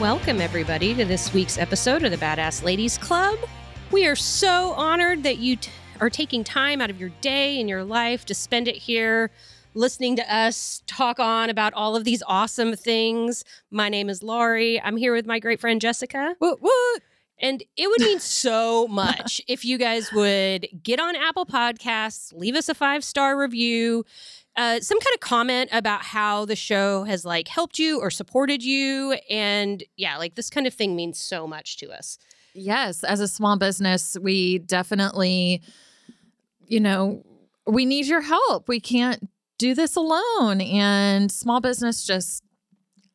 [0.00, 3.36] Welcome, everybody, to this week's episode of the Badass Ladies Club.
[3.90, 7.68] We are so honored that you t- are taking time out of your day and
[7.68, 9.32] your life to spend it here
[9.74, 13.42] listening to us talk on about all of these awesome things.
[13.72, 14.80] My name is Laurie.
[14.80, 16.36] I'm here with my great friend Jessica.
[16.38, 16.62] What?
[16.62, 17.02] What?
[17.40, 22.54] And it would mean so much if you guys would get on Apple Podcasts, leave
[22.54, 24.04] us a five star review,
[24.58, 28.60] uh, some kind of comment about how the show has like helped you or supported
[28.62, 29.12] you.
[29.30, 32.18] And yeah, like this kind of thing means so much to us.
[32.54, 35.62] Yes, as a small business, we definitely,
[36.66, 37.24] you know,
[37.68, 38.68] we need your help.
[38.68, 40.60] We can't do this alone.
[40.60, 42.42] And small business just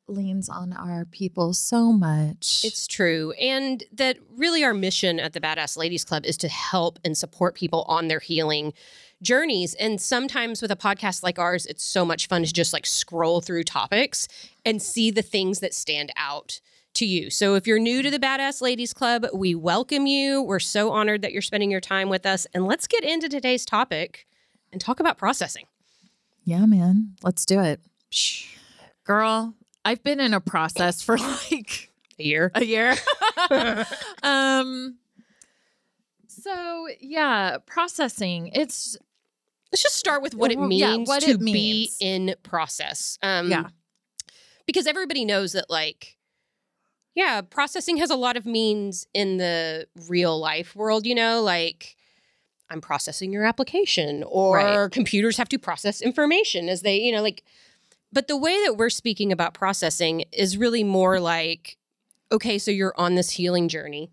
[0.08, 2.62] leans on our people so much.
[2.64, 3.32] It's true.
[3.34, 7.56] And that really our mission at the Badass Ladies Club is to help and support
[7.56, 8.74] people on their healing
[9.24, 9.74] journeys.
[9.76, 13.42] And sometimes with a podcast like ours, it's so much fun to just like scroll
[13.42, 14.28] through topics
[14.66, 16.60] and see the things that stand out
[16.96, 17.30] to you.
[17.32, 20.44] So if you're new to the Badass Ladies Club, we welcome you.
[20.44, 22.46] We're so honored that you're spending your time with us.
[22.54, 24.28] And let's get into today's topic
[24.72, 25.66] and talk about processing.
[26.44, 27.16] yeah, man.
[27.24, 27.80] Let's do it.
[29.06, 32.52] Girl, I've been in a process for like A year.
[32.54, 32.96] a year.
[34.24, 34.98] um
[36.28, 38.48] so yeah, processing.
[38.54, 38.98] It's
[39.74, 43.18] Let's just start with what it means yeah, what to it be in process.
[43.24, 43.70] Um, Yeah.
[44.68, 46.20] Because everybody knows that, like,
[47.16, 51.96] yeah, processing has a lot of means in the real life world, you know, like
[52.70, 54.92] I'm processing your application or Right.
[54.92, 57.44] computers have to process information as they, you know, like,
[58.12, 61.78] but the way that we're speaking about processing is really more like,
[62.32, 64.12] okay, so you're on this healing journey.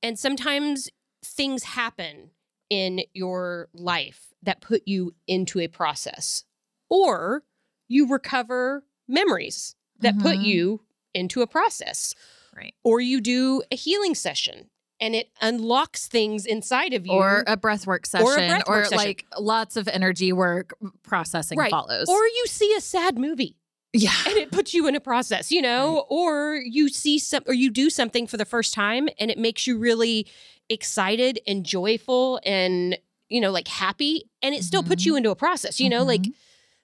[0.00, 0.90] And sometimes
[1.24, 2.30] things happen
[2.70, 6.44] in your life that put you into a process,
[6.88, 7.42] or
[7.88, 10.44] you recover memories that put Mhm.
[10.44, 10.80] you
[11.14, 12.14] into a process,
[12.56, 12.74] right.
[12.82, 17.12] or you do a healing session and it unlocks things inside of you.
[17.12, 18.96] Or a breathwork session Or or, session.
[18.98, 20.72] like lots of energy work
[21.02, 21.70] processing Right.
[21.70, 22.08] follows.
[22.08, 23.56] or you see a sad movie
[23.92, 24.12] yeah.
[24.26, 27.70] and it puts you in a process, you know, or you see some or you
[27.70, 30.26] do something for the first time and it makes you really
[30.68, 32.98] excited and joyful and
[33.34, 36.22] you know like happy and it still puts you into a process, you know, like
[36.22, 36.32] Mhm.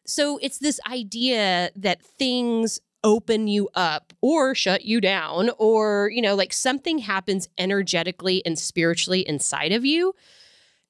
[0.06, 6.21] so it's this idea that things open you up or shut you down or you
[6.21, 10.12] know like something happens energetically and spiritually inside of you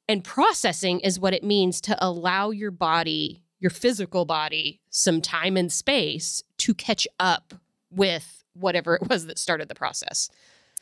[0.09, 5.57] and processing is what it means to allow your body your physical body some time
[5.57, 7.55] and space to catch up
[7.91, 10.29] with whatever it was that started the process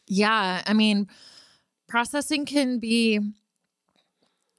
[0.06, 1.08] Yeah, I mean,
[1.88, 3.20] processing can be,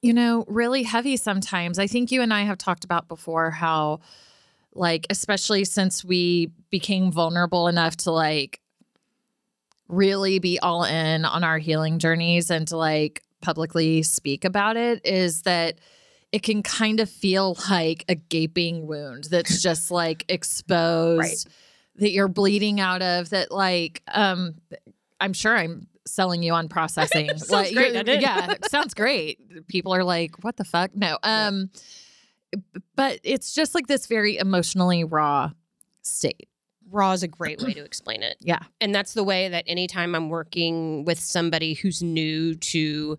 [0.02, 1.78] you know, really heavy sometimes.
[1.80, 4.00] I think you and I have talked about before how,
[4.74, 8.62] like, especially since we became vulnerable enough to like
[9.88, 15.02] really be all in on our healing journeys and to like publicly speak about it,
[15.06, 15.80] is that
[16.32, 21.54] it can kind of feel like a gaping wound that's just like exposed Right.
[21.96, 24.56] that you're bleeding out of that like um
[25.20, 27.28] I'm sure I'm selling you on processing.
[27.38, 29.68] Sounds Like, great, Yeah, sounds great.
[29.68, 31.18] People are like, "What the fuck?" No.
[31.24, 31.70] Um
[32.52, 35.52] b- but it's just like this very emotionally raw
[36.02, 36.48] state.
[36.90, 38.60] raw is a great way to explain it Yeah.
[38.82, 43.18] and that's the way that anytime i'm working with somebody who's new to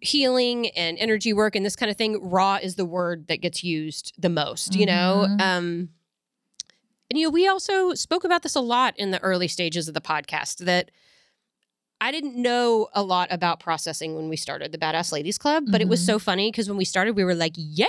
[0.00, 3.62] healing and energy work and this kind of thing raw is the word that gets
[3.64, 5.40] used the most you know Mhm.
[5.40, 5.88] um
[7.10, 9.94] and you know we also spoke about this a lot in the early stages of
[9.94, 10.90] the podcast that
[12.02, 15.80] I didn't know a lot about processing when we started the Badass Ladies Club, but
[15.80, 16.06] it was Mhm.
[16.06, 17.86] so funny because when we started, we were like, "Yay,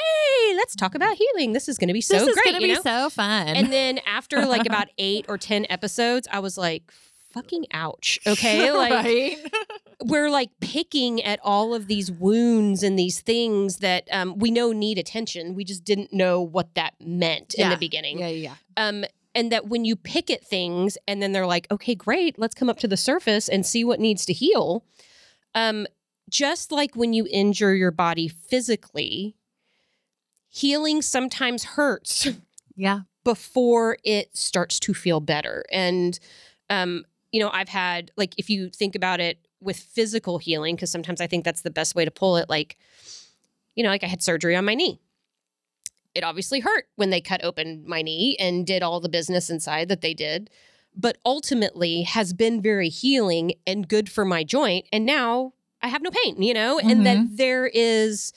[0.55, 1.53] let's talk about healing!
[1.53, 2.81] This is going to be so this is great!" gonna be know?
[2.83, 3.47] so fun.
[3.47, 6.83] And then after like about eight or 10 episodes, I was like,
[7.31, 8.19] fucking ouch.
[8.27, 8.71] Okay.
[8.83, 9.37] Like, right?
[10.05, 14.71] we're like picking at all of these wounds and these things that um, we know
[14.73, 15.55] need attention.
[15.55, 18.19] We just didn't know what that meant in the beginning.
[18.19, 18.55] yeah, yeah.
[18.77, 22.55] Um, and that when you pick at things and then they're like, okay, great, let's
[22.55, 24.85] come up to the surface and see what needs to heal.
[25.55, 25.87] Um,
[26.29, 29.35] just like when you injure your body physically,
[30.49, 32.27] healing sometimes hurts
[32.75, 33.01] Yeah.
[33.23, 35.63] before it starts to feel better.
[35.71, 36.19] And
[36.69, 40.91] um, you know, I've had like if you think about it with physical healing, because
[40.91, 42.49] sometimes I think that's the best way to pull it.
[42.49, 42.77] Like,
[43.75, 44.99] you know, like I had surgery on my knee.
[46.15, 49.89] It obviously hurt when they cut open my knee and did all the business inside
[49.89, 50.49] that they did,
[50.95, 54.85] but ultimately has been very healing and good for my joint.
[54.91, 57.35] And now I have no pain, you know, and that mm-hmm.
[57.35, 58.31] there is,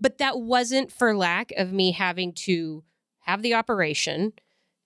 [0.00, 2.84] but that wasn't for lack of me having to
[3.20, 4.32] have the operation,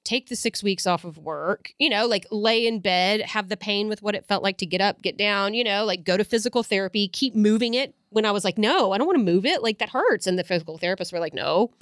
[0.07, 3.57] take the six weeks off of work, you know, like lay in bed, have the
[3.57, 6.17] pain with what it felt like to get up, get down, you know, like go
[6.17, 7.95] to physical therapy, keep moving it.
[8.11, 9.63] When I was like, no, I don't want to move it.
[9.63, 10.27] Like that hurts.
[10.27, 11.73] And the physical therapists were like, no,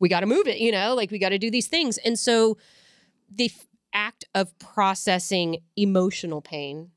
[0.00, 1.98] we got to move it, you know, like we got to do these things.
[1.98, 2.56] And so
[3.30, 6.90] the f- act of processing emotional pain,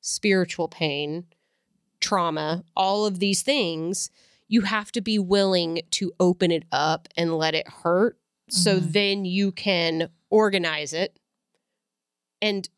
[0.00, 1.24] spiritual pain,
[2.00, 4.10] trauma, all of these things,
[4.46, 8.16] you have to be willing to open it up and let it hurt.
[8.48, 8.92] So Mhm.
[8.92, 11.18] then you can organize it
[12.42, 12.68] and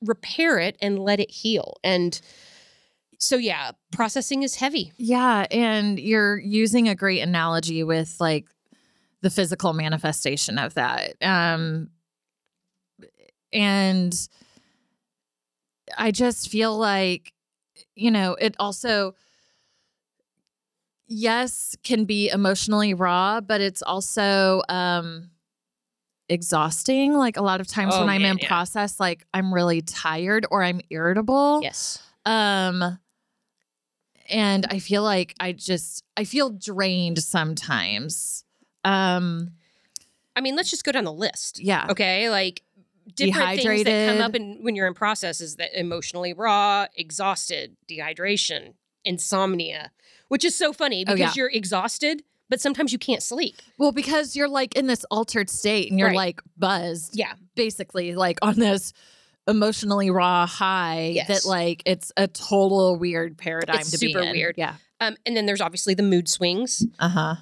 [0.00, 1.76] repair it and let it heal.
[1.84, 2.20] And
[3.18, 4.92] so, yeah, processing is heavy.
[4.96, 8.46] Yeah, and you're using a great analogy with like
[9.20, 11.14] the physical manifestation of that.
[11.22, 11.90] Um
[13.52, 14.28] and
[15.96, 17.32] I just feel like
[17.94, 19.14] you know, it also
[21.12, 25.30] yes, can be emotionally raw, but it's also um
[26.28, 27.12] exhausting.
[27.14, 28.48] Like a lot of times Oh, when I'm in yeah.
[28.48, 31.60] process like I'm really tired or I'm irritable.
[31.62, 32.02] Yes.
[32.24, 32.98] Um
[34.28, 38.44] and I feel like I just I feel drained sometimes.
[38.84, 39.52] Um
[40.34, 41.60] I mean, let's just go down the list.
[41.60, 41.88] yeah.
[41.90, 42.30] Okay.
[42.30, 42.62] Like
[43.14, 47.76] different things that come up in, when you're in process is that emotionally raw, exhausted,
[47.86, 48.72] dehydration,
[49.04, 49.90] insomnia,
[50.32, 51.42] which is so funny Oh, because yeah.
[51.42, 53.56] you're exhausted, but sometimes you can't sleep.
[53.76, 56.16] Well, because you're like in this altered state and you're Right.
[56.16, 57.10] like buzzed.
[57.14, 57.34] Yeah.
[57.54, 58.94] Basically like on this
[59.46, 61.28] emotionally raw high Yes.
[61.28, 64.32] that like it's a total weird paradigm It's to super be in.
[64.32, 64.54] weird.
[64.56, 64.76] Yeah.
[65.00, 67.34] Um, and then there's obviously the mood swings, Uh-huh.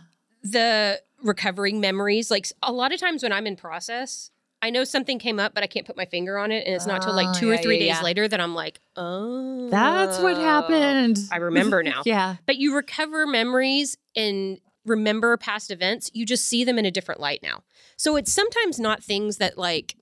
[0.43, 2.29] the recovering memories.
[2.31, 4.31] Like a lot of times when I'm in process,
[4.63, 6.67] I know something came up, but I can't put my finger on it.
[6.67, 8.03] And it's not till Oh, like two or three yeah, days yeah.
[8.03, 9.69] later that I'm like, oh.
[9.71, 11.19] That's what happened.
[11.33, 12.03] I remember now.
[12.05, 12.37] yeah.
[12.47, 17.21] but you recover memories and remember past events you just see them in a different
[17.21, 17.63] light now
[17.99, 19.95] so it's sometimes not things that like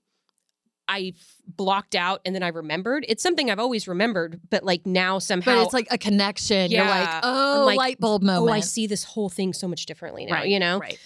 [0.87, 1.13] i
[1.57, 5.55] blocked out and then i remembered it's something i've always remembered but like now somehow
[5.57, 6.71] But it's like a connection.
[6.71, 7.19] You're like, Yeah.
[7.23, 8.49] oh, like, light bulb moment.
[8.49, 10.97] oh i see this whole thing so much differently now Right, you know Right.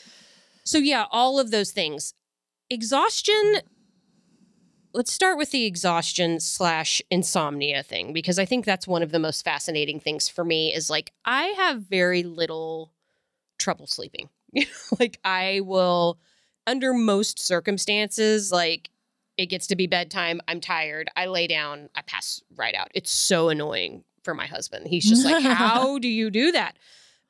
[0.63, 2.13] so yeah all of those things
[2.73, 3.61] exhaustion
[4.93, 9.19] let's start with the exhaustion slash insomnia thing because i think that's one of the
[9.19, 12.91] most fascinating things for me is like i have very little
[13.57, 14.29] trouble sleeping.
[14.99, 16.19] Like i will
[16.67, 18.91] under most circumstances like
[19.35, 22.89] it gets to be bedtime i'm tired i lay down i pass right out.
[22.93, 24.87] It's so annoying for my husband.
[24.87, 26.77] He's just like how do you do that?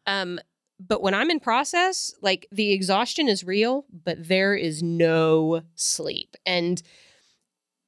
[0.05, 0.39] Um
[0.79, 6.35] but when i'm in process like the exhaustion is real but there is no sleep
[6.45, 6.81] and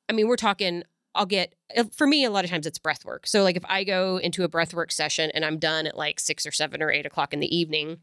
[0.10, 0.84] i mean we're talking
[1.14, 3.66] i'll get uh, for me a lot of times it's breath work so like if
[3.68, 6.82] i go into a breath work session and i'm done at like six or seven
[6.82, 7.98] or eight o'clock in the evening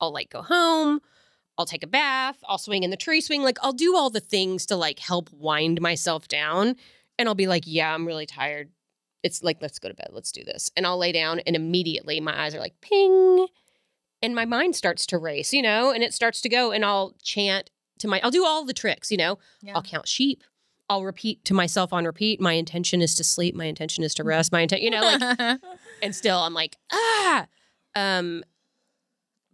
[0.00, 1.00] i'll like go home
[1.58, 4.20] I'll take a bath, I'll swing in the tree swing, like I'll do all the
[4.20, 6.76] things to like help wind myself down.
[7.18, 8.70] And I'll be like, yeah, I'm really tired.
[9.22, 10.70] It's like, let's go to bed, let's do this.
[10.76, 13.46] And I'll lay down and immediately my eyes are like ping.
[14.22, 16.72] And my mind starts to race, you know, and it starts to go.
[16.72, 19.74] And I'll chant to my, I'll do all the tricks, you know, Yeah.
[19.74, 20.42] I'll count sheep.
[20.88, 22.40] I'll repeat to myself on repeat.
[22.40, 23.54] My intention is to sleep.
[23.54, 24.52] My intention is to rest.
[24.52, 25.60] My intent, you know, like
[26.02, 27.46] and still I'm like, ah.
[27.94, 28.44] Um,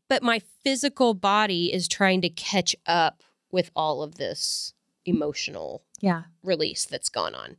[0.08, 4.74] but my physical body is trying to catch up with all of this
[5.06, 6.24] emotional yeah.
[6.42, 7.56] release that's gone on.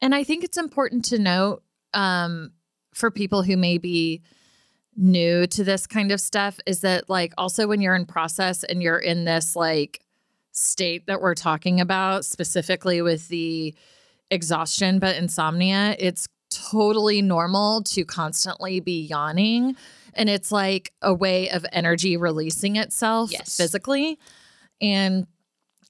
[0.00, 1.62] And I think it's important to note
[1.94, 2.52] um,
[2.92, 4.22] for people who may be
[4.96, 8.82] new to this kind of stuff is that, like, also when you're in process and
[8.82, 10.00] you're in this, like,
[10.52, 13.74] state that we're talking about, specifically with the
[14.30, 19.76] exhaustion but insomnia, it's totally normal to constantly be yawning.
[20.14, 23.54] And it's like a way of energy releasing itself Yes.
[23.54, 24.18] physically.
[24.80, 25.26] And,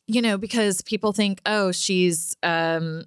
[0.08, 3.04] you know, because people think, oh, she's um,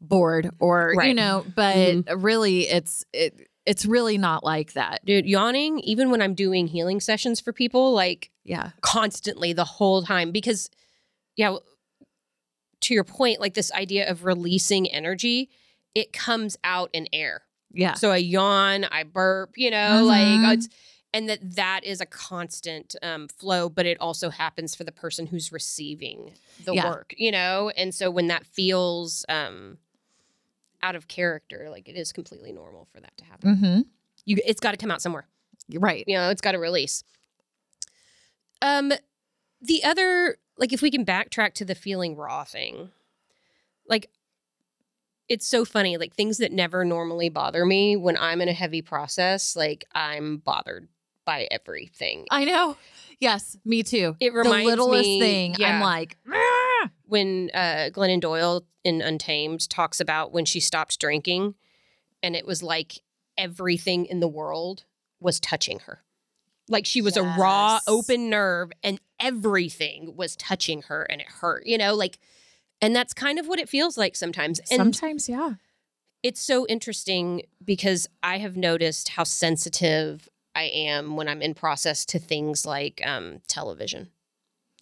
[0.00, 5.04] bored or, you know, but really it's, it, it's really not like that.
[5.04, 8.70] Dude, yawning, even when I'm doing healing sessions for people, like Yeah.
[8.80, 10.70] constantly the whole time, because,
[11.36, 11.56] yeah,
[12.80, 15.50] to your point, like this idea of releasing energy,
[15.94, 17.42] it comes out in air.
[17.72, 17.94] Yeah.
[17.94, 20.52] So I yawn, I burp, you know, like Mhm.
[20.54, 20.68] it's,
[21.12, 25.26] and that that is a constant um, flow, but it also happens for the person
[25.26, 26.32] who's receiving
[26.64, 26.88] the Yeah.
[26.88, 27.70] work, you know.
[27.76, 29.78] And so when that feels um,
[30.82, 31.68] out of character.
[31.70, 33.56] Like it is completely normal for that to happen.
[33.56, 33.80] Mm-hmm.
[34.24, 35.26] You, it's got to come out somewhere.
[35.72, 36.04] Right.
[36.06, 37.04] You know, it's got to release.
[38.62, 38.92] Um,
[39.62, 42.90] the other, like, if we can backtrack to the feeling raw thing,
[43.88, 44.10] like,
[45.28, 45.96] it's so funny.
[45.96, 50.38] Like things that never normally bother me when I'm in a heavy process, like I'm
[50.38, 50.88] bothered
[51.24, 52.26] by everything.
[52.30, 52.76] I know.
[53.20, 54.16] Yes, me too.
[54.18, 55.84] It reminds the littlest me- thing, I'm yeah.
[55.84, 56.16] like,
[56.80, 61.54] "Ah!" when uh, Glennon Doyle in Untamed talks about when she stopped drinking,
[62.22, 63.00] and it was like
[63.36, 64.84] everything in the world
[65.20, 66.02] was touching her.
[66.68, 71.66] Like she was a raw, open nerve, and everything was touching her, and it hurt.
[71.66, 72.18] You know, like,
[72.80, 74.60] and that's kind of what it feels like sometimes.
[74.70, 75.54] And sometimes, yeah.
[76.22, 82.04] it's so interesting because I have noticed how sensitive I am when I'm in process
[82.06, 84.10] to things like um, television.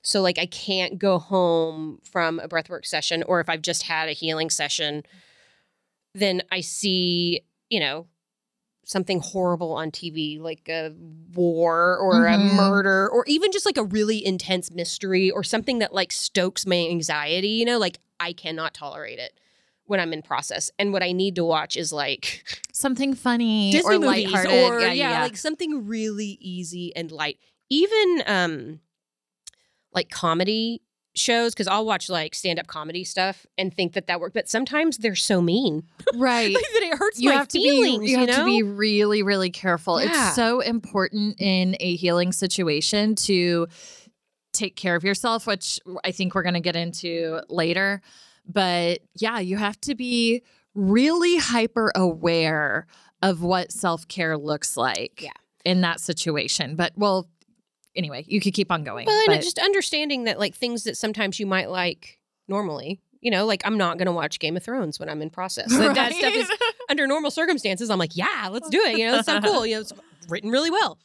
[0.02, 4.08] So, like, I can't go home from a breathwork session, or if I've just had
[4.08, 5.02] a healing session,
[6.14, 8.06] then I see, you know,
[8.84, 10.94] something horrible on TV, like a
[11.34, 12.34] war or Mhm.
[12.34, 16.66] a murder, or even just like a really intense mystery or something that like stokes
[16.66, 19.38] my anxiety, you know, like I cannot tolerate it
[19.84, 20.70] when I'm in process.
[20.78, 24.52] And what I need to watch is like Something funny Disney or movies lighthearted.
[24.52, 25.22] or yeah, yeah, yeah.
[25.22, 27.38] like something really easy and light.
[27.68, 28.80] Even um
[29.92, 30.82] like comedy
[31.14, 34.48] shows because I'll watch like stand up comedy stuff and think that that worked, but
[34.48, 35.82] sometimes they're so mean
[36.14, 36.52] right.
[36.54, 38.04] like, that it hurts you my have to feelings.
[38.04, 38.36] be you have know?
[38.36, 40.28] to be really really careful Yeah.
[40.28, 43.66] it's so important in a healing situation to
[44.52, 48.00] take care of yourself which i think we're going to get into later
[48.46, 50.42] but yeah you have to be
[50.74, 52.86] really hyper aware
[53.22, 55.30] of what self-care looks like Yeah.
[55.64, 57.28] in that situation but well
[57.98, 60.96] anyway you could keep on going Well, and but- just understanding that like things that
[60.96, 64.62] sometimes you might like normally, you know, like I'm not going to watch Game of
[64.62, 65.70] Thrones when I'm in process.
[65.76, 66.48] Like, That stuff is
[66.88, 67.90] under normal circumstances.
[67.90, 68.96] I'm like, yeah, let's do it.
[68.96, 69.66] You know, it's so cool.
[69.66, 69.92] You know, it's
[70.30, 70.98] written really well.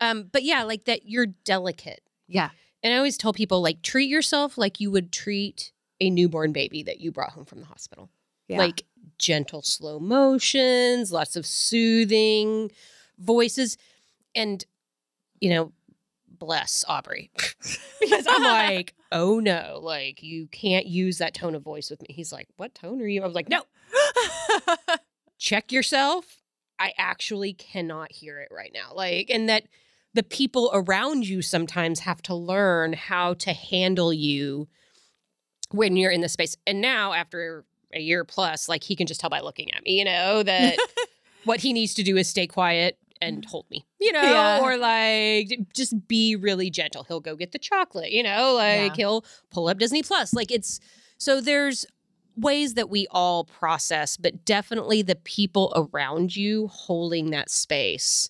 [0.00, 2.00] Um, but yeah, like that you're delicate.
[2.28, 2.50] yeah
[2.82, 6.82] And I always tell people like treat yourself like you would treat a newborn baby
[6.82, 8.10] that you brought home from the hospital.
[8.48, 8.84] yeah Like
[9.18, 12.70] gentle slow motions, lots of soothing
[13.18, 13.76] voices
[14.34, 14.64] and
[15.40, 15.72] you know,
[16.40, 17.30] bless Aubrey.
[18.00, 18.42] because I'm
[18.72, 22.48] like, "Oh no, like you can't use that tone of voice with me." He's like,
[22.56, 23.62] "What tone are you?" I was like, "No,
[25.38, 26.42] check yourself.
[26.80, 28.92] I actually cannot hear it right now.
[28.94, 29.64] Like, and that
[30.14, 34.66] the people around you sometimes have to learn how to handle you
[35.70, 36.56] when you're in the space.
[36.66, 39.98] And now, after a year plus, like he can just tell by looking at me,
[39.98, 40.78] you know, that
[41.44, 43.50] what he needs to do is stay quiet and mm.
[43.50, 44.60] hold me, you know, Yeah.
[44.62, 47.04] or like just be really gentle.
[47.04, 48.96] He'll go get the chocolate, you know, like Yeah.
[48.96, 50.32] he'll pull up Disney Plus.
[50.32, 50.80] Like it's
[51.18, 51.86] so there's
[52.36, 58.28] ways that we all process, but definitely the people around you holding that space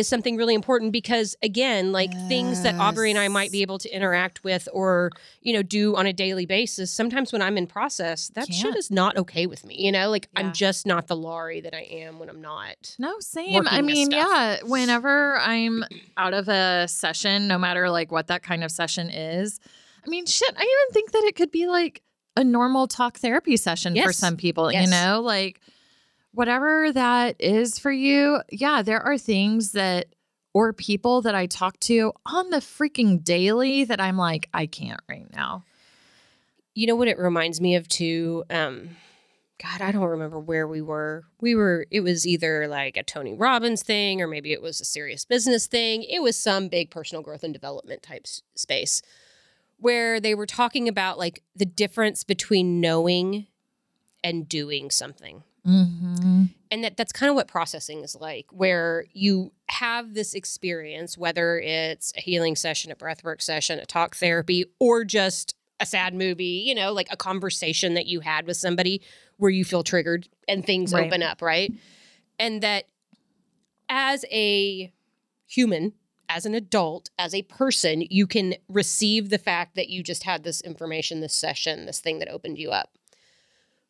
[0.00, 3.78] is something really important because again, like things that Aubrey and I might be able
[3.78, 5.10] to interact with or,
[5.42, 8.76] you know, do on a daily basis, sometimes when I'm in process, that shit Can't.
[8.76, 9.76] is not okay with me.
[9.78, 10.40] You know, like Yeah.
[10.40, 12.96] I'm just not the Laurie that I am when I'm not.
[12.98, 13.68] No, same.
[13.68, 15.84] I mean, yeah, whenever I'm
[16.16, 19.60] out of a session, no matter like what that kind of session is,
[20.04, 22.02] I mean, shit, I even think that it could be like
[22.36, 24.84] a normal talk therapy session for some people, Yes.
[24.86, 25.60] you know, like
[26.32, 28.40] whatever that is for you.
[28.50, 30.06] Yeah, there are things that
[30.52, 35.00] or people that I talk to on the freaking daily that I'm like, I can't
[35.08, 35.64] right now.
[36.74, 38.44] You know what it reminds me of too?
[38.50, 38.96] Um,
[39.62, 41.24] God, I don't remember where we were.
[41.40, 44.84] We were, it was either like a Tony Robbins thing or maybe it was a
[44.84, 46.02] serious business thing.
[46.02, 49.02] It was some big personal growth and development type space
[49.76, 53.46] where they were talking about like the difference between knowing
[54.24, 55.42] and doing something.
[55.66, 56.44] Mm-hmm.
[56.70, 61.58] and that that's kind of what processing is like where you have this experience whether
[61.58, 66.64] it's a healing session a breathwork session a talk therapy or just a sad movie
[66.66, 69.02] you know like a conversation that you had with somebody
[69.36, 71.06] where you feel triggered and things Right.
[71.06, 71.72] open up right
[72.38, 72.84] and that
[73.88, 74.92] as a
[75.46, 75.92] human
[76.28, 80.42] as an adult as a person you can receive the fact that you just had
[80.44, 82.90] this information this session this thing that opened you up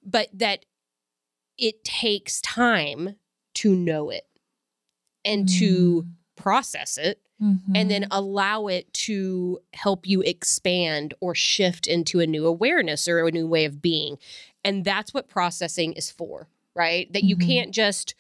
[0.05, 0.65] but that
[1.61, 3.17] it takes time
[3.55, 4.27] to know it
[5.25, 7.21] and to process it
[7.75, 13.27] and then allow it to help you expand or shift into a new awareness or
[13.27, 14.19] a new way of being.
[14.65, 17.11] And that's what processing is for, right?
[17.13, 17.47] That you Mhm.
[17.47, 18.15] can't just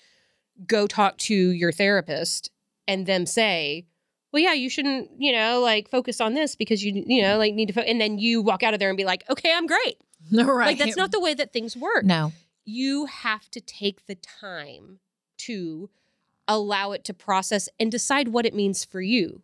[0.67, 2.51] go talk to your therapist
[2.89, 3.87] and them say,
[4.33, 7.53] well, yeah, you shouldn't, you know, like focus on this because you, you know, like
[7.53, 7.81] need to, fo-.
[7.81, 9.97] and then you walk out of there and be like, okay, I'm great.
[10.33, 10.67] right.
[10.67, 12.33] Like that's not the way that things work no.
[12.71, 15.01] You have to take the time
[15.39, 15.91] to
[16.47, 19.43] allow it to process and decide what it means for you,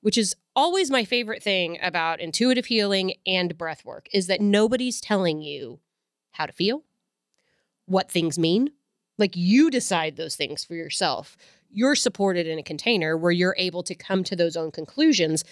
[0.00, 5.00] which is always my favorite thing about intuitive healing and breath work is that nobody's
[5.00, 5.80] telling you
[6.32, 6.84] how to feel,
[7.86, 8.70] what things mean.
[9.18, 11.36] Like you decide those things for yourself.
[11.70, 15.44] You're supported in a container where you're able to come to those own conclusions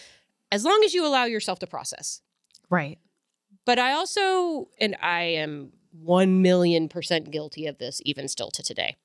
[0.52, 2.22] as long as you allow yourself to process.
[2.70, 2.98] Right.
[3.64, 5.72] But I also, and I am
[6.02, 8.96] 1 million percent guilty of this even still to today,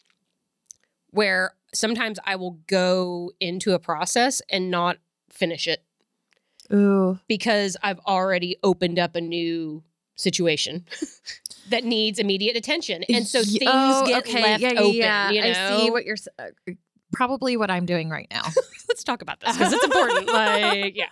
[1.09, 4.97] where sometimes I will go into a process and not
[5.29, 5.83] finish it
[6.73, 7.19] Ooh.
[7.27, 9.83] because I've already opened up a new
[10.15, 10.85] situation
[11.69, 13.03] that needs immediate attention.
[13.09, 14.41] And so things oh, get okay.
[14.41, 14.95] left yeah, yeah, open.
[14.95, 15.29] yeah.
[15.31, 15.49] You know?
[15.49, 16.73] I see what you're s- uh,
[17.11, 18.43] probably what I'm doing right now.
[18.87, 20.27] Let's talk about this because it's important.
[20.33, 21.07] like, yeah.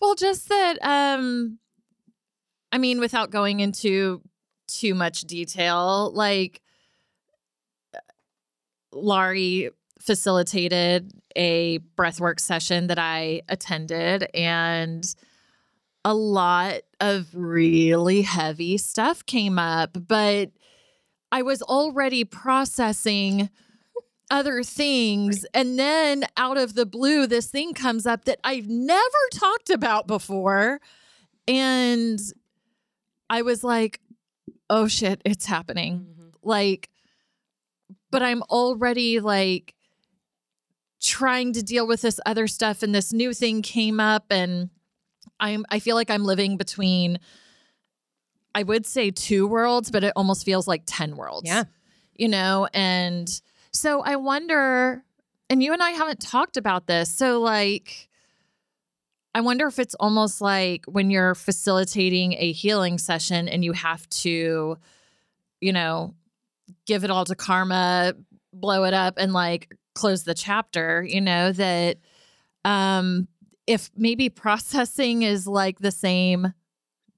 [0.00, 1.58] well, just that um
[2.72, 4.22] I mean without going into
[4.66, 6.60] too much detail, like
[7.94, 7.98] uh,
[8.92, 15.04] Laurie facilitated a breathwork session that I attended and
[16.04, 20.50] a lot of really heavy stuff came up, but
[21.32, 23.48] I was already processing
[24.30, 25.46] other things.
[25.54, 29.00] And then out of the blue, this thing comes up that I've never
[29.32, 30.80] talked about before.
[31.48, 32.20] And
[33.30, 34.00] I was like,
[34.70, 36.06] oh shit, it's happening.
[36.10, 36.28] Mm-hmm.
[36.42, 36.90] Like,
[38.10, 39.74] but I'm already like
[41.00, 42.82] trying to deal with this other stuff.
[42.82, 44.26] And this new thing came up.
[44.30, 44.70] And
[45.38, 47.18] I'm, I feel like I'm living between,
[48.54, 51.48] I would say two worlds, but it almost feels like 10 worlds.
[51.48, 51.64] Yeah.
[52.14, 53.28] You know, and
[53.72, 55.02] so I wonder,
[55.50, 57.10] and you and I haven't talked about this.
[57.12, 58.08] So, like,
[59.34, 64.08] I wonder if it's almost like when you're facilitating a healing session and you have
[64.10, 64.78] to,
[65.60, 66.14] you know,
[66.86, 68.14] give it all to karma,
[68.52, 71.98] blow it up, and like close the chapter, you know, that
[72.64, 73.26] um
[73.66, 76.52] if maybe processing is like the same,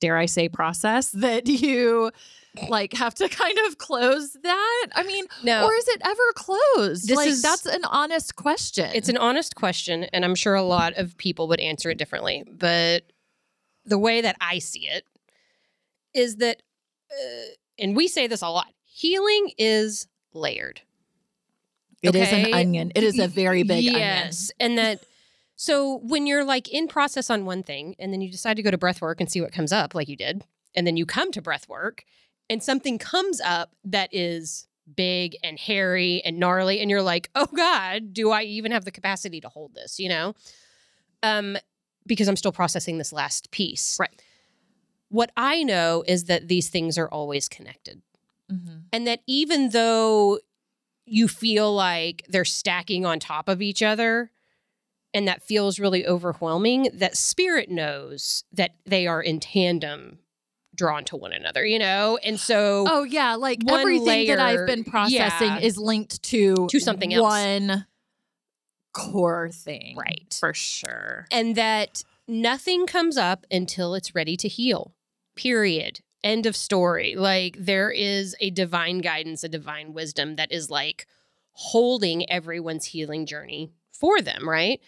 [0.00, 2.10] dare I say, process that you
[2.68, 4.86] like have to kind of close that.
[4.94, 5.64] I mean, No.
[5.66, 7.08] or is it ever closed?
[7.08, 8.90] This like is- that's an honest question.
[8.94, 12.44] It's an honest question, and I'm sure a lot of people would answer it differently.
[12.50, 13.04] But
[13.84, 15.04] the way that I see it
[16.14, 16.62] is that,
[17.10, 17.46] uh,
[17.78, 20.80] and we say this a lot healing is layered.
[22.02, 22.92] It is an onion.
[22.94, 23.94] It is a very big onion.
[23.96, 24.50] yes.
[24.60, 25.04] And that,
[25.56, 28.70] so when you're like in process on one thing, and then you decide to go
[28.70, 31.30] to breath work and see what comes up, like you did, and then you come
[31.32, 32.04] to breath work,
[32.48, 37.48] and something comes up that is big and hairy and gnarly, and you're like, oh
[37.54, 39.98] God, do I even have the capacity to hold this?
[39.98, 40.34] You know?
[41.22, 41.56] Um,
[42.06, 43.96] because I'm still processing this last piece.
[43.98, 44.22] Right.
[45.08, 48.02] What I know is that these things are always connected.
[48.50, 48.84] Mhm.
[48.92, 50.38] And that even though
[51.04, 54.30] you feel like they're stacking on top of each other
[55.14, 60.20] and that feels really overwhelming, that spirit knows that they are in tandem
[60.76, 62.18] drawn to one another, you know?
[62.22, 65.58] And so Oh yeah, like everything that I've been processing yeah.
[65.60, 67.22] is linked to To something else.
[67.22, 67.86] One
[68.92, 70.34] core thing, Right.
[70.38, 71.26] For sure.
[71.30, 74.94] and that nothing comes up until it's ready to heal.
[75.36, 76.00] Period.
[76.24, 77.14] End of story.
[77.16, 81.06] Like there is a divine guidance, a divine wisdom that is like
[81.52, 84.80] holding everyone's healing journey for them, right?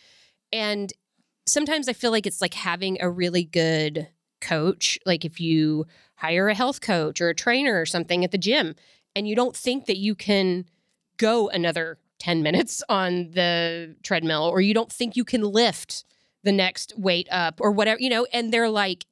[0.53, 0.92] And
[1.46, 4.09] sometimes I feel like it's like having a really good
[4.40, 4.98] coach.
[5.07, 8.74] Like if you hire a health coach or a trainer or something at the gym
[9.14, 10.64] and you don't think that you can
[11.16, 16.05] go another 10 minutes on the treadmill or you don't think you can lift
[16.44, 19.05] the next weight up or whatever, you know, and they're like,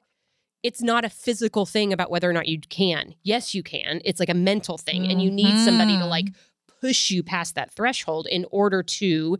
[0.62, 3.14] it's not a physical thing about whether or not you can.
[3.22, 4.00] Yes, you can.
[4.04, 5.06] It's like a mental thing.
[5.06, 6.80] And you need somebody to like mm-hmm.
[6.80, 9.38] push you past that threshold in order to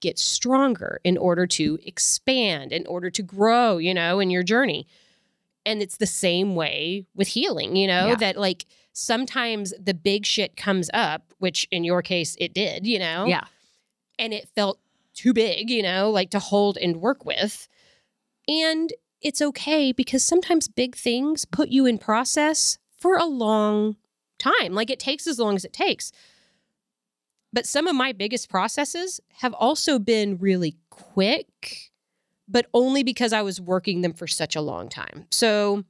[0.00, 4.86] get stronger, in order to expand, in order to grow, you know, in your journey.
[5.66, 8.14] And it's the same way with healing, you know, Yeah.
[8.16, 12.98] that like sometimes the big shit comes up, which in your case it did, you
[12.98, 13.26] know?
[13.26, 13.44] Yeah.
[14.18, 14.78] and it felt
[15.14, 17.68] too big, you know, like to hold and work with.
[18.46, 23.96] And it's okay because sometimes big things put you in process for a long
[24.38, 24.74] time.
[24.74, 26.12] Like it takes as long as it takes.
[27.52, 31.90] But some of my biggest processes have also been really quick,
[32.48, 35.26] but only because I was working them for such a long time.
[35.30, 35.84] So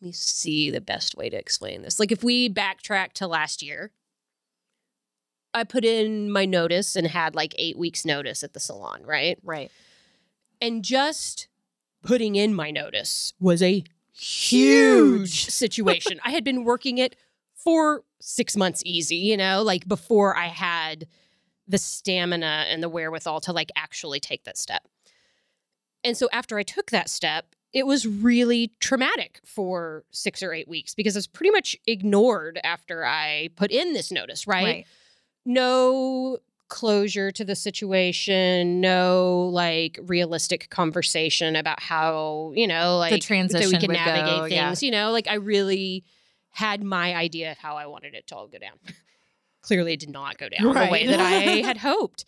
[0.00, 2.00] let me see the best way to explain this.
[2.00, 3.92] Like if we backtrack to last year,
[5.54, 9.38] I put in my notice and had like eight weeks notice at the salon, right?
[9.42, 9.70] Right.
[10.60, 11.48] And just
[12.02, 14.50] putting in my notice was a Huge.
[14.50, 16.20] huge situation.
[16.24, 17.16] I had been working it
[17.66, 21.08] for six months easy, you know, like before I had
[21.66, 24.86] the stamina and the wherewithal to like actually take that step.
[26.04, 30.68] And so after I took that step, it was really traumatic for six or eight
[30.68, 34.86] weeks because I was pretty much ignored after I put in this notice, right?
[35.44, 43.18] No closure to the situation, no like realistic conversation about how, you know, like The
[43.18, 44.68] transition that we can navigate go, yeah.
[44.68, 46.04] things, you know, like I really
[46.56, 48.78] had my idea of how I wanted it to all go down.
[49.62, 51.32] Clearly it did not go down the way that I
[51.64, 52.24] had hoped.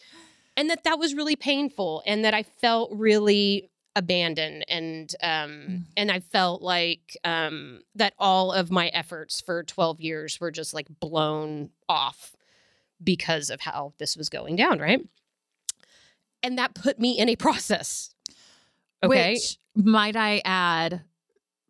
[0.56, 5.82] And that that was really painful and that I felt really abandoned and um Mm.
[5.96, 10.72] and I felt like um that all of my efforts for 12 years were just
[10.74, 12.36] like blown off
[13.02, 15.00] because of how this was going down, right?
[16.42, 18.10] And that put me in a process.
[19.02, 19.34] Okay.
[19.34, 21.02] Which might I add,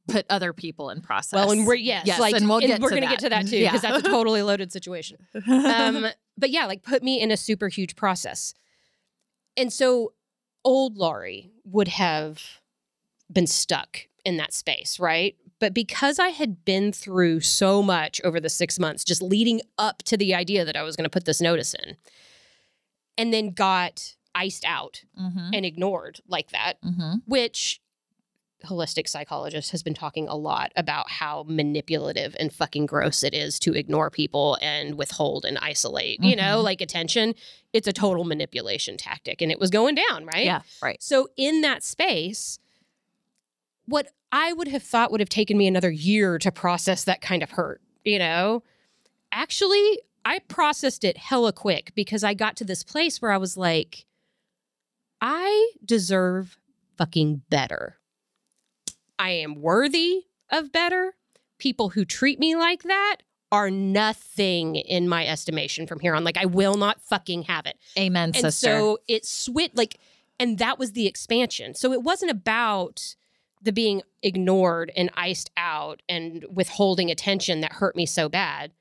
[0.09, 1.35] put other people in process.
[1.35, 3.11] well, and we're yes, Yes, like and we'll get we're to gonna that.
[3.11, 3.69] get to that too Yeah.
[3.71, 5.19] because that's a totally loaded situation.
[5.49, 8.55] um, but yeah, like put me in a super huge process.
[9.57, 10.13] And so
[10.65, 12.43] old Laurie would have
[13.33, 15.37] been stuck in that space, right?
[15.61, 20.03] But because I had been through so much over the six months, just leading up
[20.05, 21.97] to the idea that I was going to put this notice in,
[23.17, 27.23] and then got iced out Mhm, and ignored like that, mhm.
[27.27, 27.81] which
[28.65, 33.59] holistic psychologist has been talking a lot about how manipulative and fucking gross it is
[33.61, 36.65] to ignore people and withhold and isolate, you know, Mhm.
[36.65, 37.35] like attention.
[37.73, 40.45] It's a total manipulation tactic and it was going down, right?
[40.45, 41.01] Yeah, right.
[41.03, 42.59] So in that space,
[43.87, 47.43] what I would have thought would have taken me another year to process that kind
[47.43, 48.63] of hurt, you know,
[49.33, 53.57] actually, I processed it hella quick because I got to this place where I was
[53.57, 54.05] like,
[55.21, 56.59] I deserve
[56.97, 57.97] fucking better.
[59.19, 61.15] I am worthy of better.
[61.59, 63.17] People who treat me like that
[63.51, 66.23] are nothing in my estimation from here on.
[66.23, 68.67] Like, I will not fucking have it Amen, and sister.
[68.67, 69.99] so it switched like
[70.39, 73.17] and that was the expansion so it wasn't about
[73.61, 78.73] the being ignored and iced out and withholding attention that hurt me so bad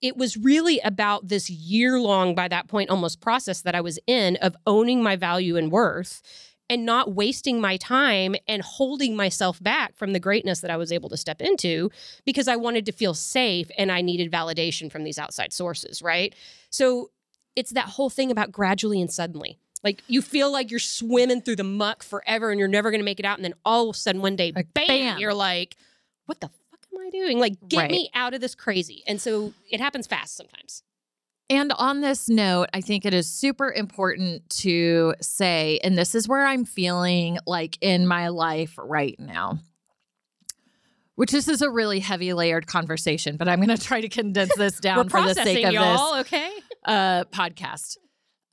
[0.00, 3.98] it was really about this year long by that point almost process that i was
[4.06, 6.22] in of owning my value and worth
[6.70, 10.90] and not wasting my time and holding myself back from the greatness that I was
[10.90, 11.90] able to step into
[12.24, 16.34] because I wanted to feel safe and I needed validation from these outside sources, right?
[16.70, 17.10] So
[17.54, 19.58] it's that whole thing about gradually and suddenly.
[19.82, 23.04] Like you feel like you're swimming through the muck forever and you're never going to
[23.04, 23.36] make it out.
[23.36, 25.18] And then all of a sudden, one day, Like, bam, bam.
[25.18, 25.76] you're like,
[26.24, 27.38] what the fuck am I doing?
[27.38, 27.90] Like, get Right.
[27.90, 29.04] me out of this crazy.
[29.06, 30.82] And so it happens fast sometimes.
[31.50, 36.26] And on this note, I think it is super important to say, and this is
[36.26, 39.58] where I'm feeling like in my life right now,
[41.16, 44.54] which this is a really heavy layered conversation, but I'm going to try to condense
[44.56, 46.20] this down for the sake of y'all.
[46.20, 46.48] Okay.
[46.48, 47.98] this uh, podcast.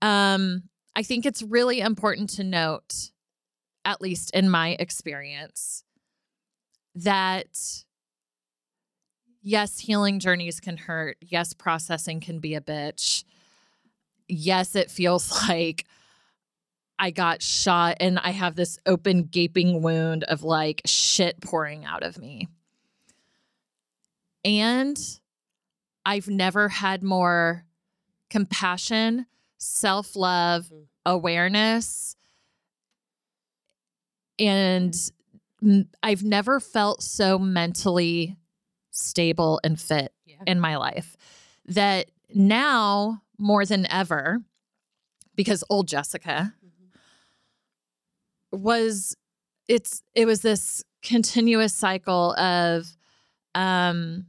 [0.02, 3.12] Um, I think it's really important to note,
[3.86, 5.86] at least in my experience,
[6.96, 7.58] that
[9.42, 11.18] yes, healing journeys can hurt.
[11.22, 13.24] Yes, processing can be a bitch.
[14.28, 15.86] Yes, it feels like
[17.00, 22.04] I got shot and I have this open, gaping wound of like shit pouring out
[22.04, 22.48] of me.
[24.46, 24.98] And
[26.06, 27.66] I've never had more
[28.30, 29.26] compassion,
[29.58, 30.88] self love, Mhm.
[31.06, 32.16] awareness,
[34.40, 34.96] and
[36.02, 38.38] I've never felt so mentally
[38.92, 40.36] stable and fit Yeah.
[40.46, 41.18] in my life
[41.66, 44.42] that now more than ever,
[45.36, 46.54] because old Jessica
[48.52, 49.16] was
[49.68, 52.96] it's it was this continuous cycle of
[53.56, 54.26] um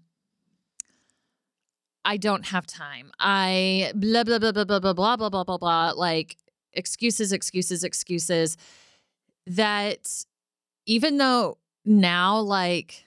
[2.05, 3.12] I don't have time.
[3.20, 6.37] I blah blah blah blah blah blah blah blah blah blah blah like
[6.72, 8.57] excuses excuses excuses
[9.46, 10.25] that
[10.87, 13.05] even though now like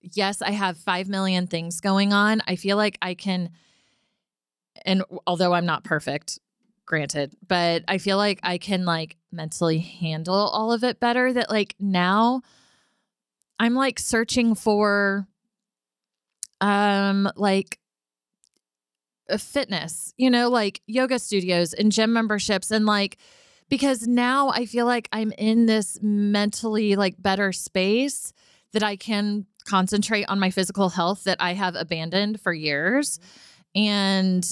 [0.00, 3.50] yes, I have 5 million things going on, I feel like I can
[4.84, 6.38] and although I'm not perfect,
[6.86, 11.50] granted, but I feel like I can like mentally handle all of it better that
[11.50, 12.42] like now
[13.58, 15.28] I'm like searching for
[16.60, 17.78] um like
[19.28, 23.18] a fitness, you know, like yoga studios and gym memberships and like
[23.68, 28.32] because now I feel like I'm in this mentally like better space
[28.72, 33.18] that I can concentrate on my physical health that I have abandoned for years.
[33.74, 34.44] And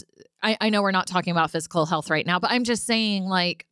[0.42, 3.24] I, I know we're not talking about physical health right now, but I'm just saying
[3.24, 3.66] like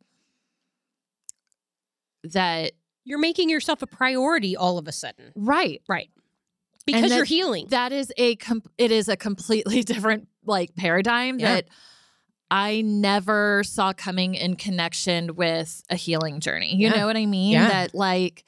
[2.23, 2.73] that
[3.05, 5.31] You're making yourself a priority all of a sudden.
[5.35, 5.81] right.
[5.87, 6.09] Right.
[6.85, 7.67] because you're healing.
[7.69, 11.55] that is a com- it is a completely different like paradigm Yeah.
[11.55, 11.67] that
[12.49, 16.75] I never saw coming in connection with a healing journey.
[16.75, 16.95] You Yeah.
[16.95, 17.51] know what I mean?
[17.53, 17.67] Yeah.
[17.69, 18.43] That like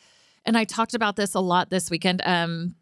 [0.46, 2.76] and I talked about this a lot this weekend um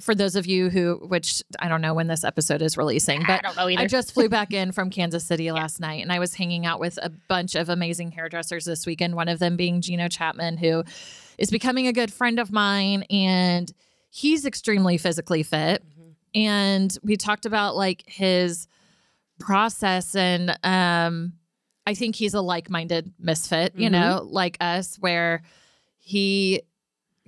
[0.00, 3.26] for those of you who which I don't know when this episode is releasing, I
[3.26, 3.66] but don't know.
[3.82, 6.78] I just flew back in from Kansas City last night and I was hanging out
[6.78, 10.84] with a bunch of amazing hairdressers this weekend, one of them being Gino Chapman, who
[11.36, 13.72] is becoming a good friend of mine and
[14.10, 15.82] he's extremely physically fit.
[15.84, 16.14] Mhm.
[16.34, 18.68] And we talked about like his
[19.40, 21.32] process and um
[21.86, 23.92] I think he's a like-minded misfit, you Mhm.
[23.92, 25.42] know, like us where
[25.96, 26.60] he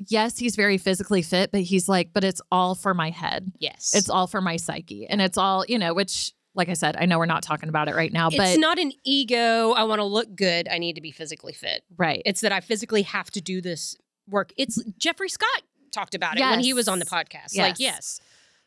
[0.09, 3.53] yes, he's very physically fit, but he's like, but it's all for my head.
[3.59, 3.93] yes.
[3.95, 5.07] It's all for my psyche.
[5.07, 7.89] And it's all, you know, which, like I said, I know we're not talking about
[7.89, 9.73] it right now, but it's not an ego.
[9.73, 10.69] I want to look good.
[10.69, 11.83] I need to be physically fit.
[11.97, 12.23] right.
[12.25, 13.97] It's that I physically have to do this
[14.29, 14.53] work.
[14.57, 17.13] It's Jeffrey Scott talked about it when he was on the Yes.
[17.13, 17.57] podcast.
[17.59, 17.81] Like, Yes.
[17.81, 18.21] yes,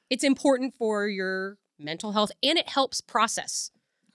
[0.10, 3.72] it's important for your mental health and it helps process.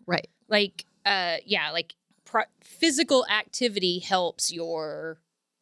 [0.07, 0.29] right.
[0.49, 5.19] Like, uh, yeah, like pro- physical activity helps your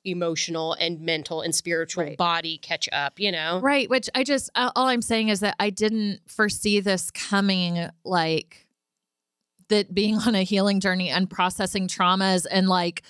[0.07, 2.17] emotional and mental and spiritual Right.
[2.17, 3.59] body catch up, you know?
[3.61, 3.91] Right.
[3.91, 8.67] Which I just, all I'm saying is that I didn't foresee this coming like
[9.69, 13.03] that being on a healing journey and processing traumas and like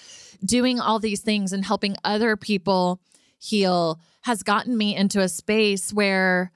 [0.44, 3.00] doing all these things and helping other people
[3.38, 6.50] heal has gotten me into a space where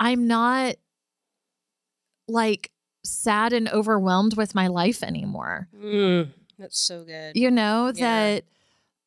[0.00, 0.76] I'm not
[2.28, 2.70] like
[3.04, 5.68] sad and overwhelmed with my life anymore.
[5.76, 6.28] Mm,
[6.58, 7.36] that's so good.
[7.36, 8.02] You know, Yeah.
[8.34, 8.44] that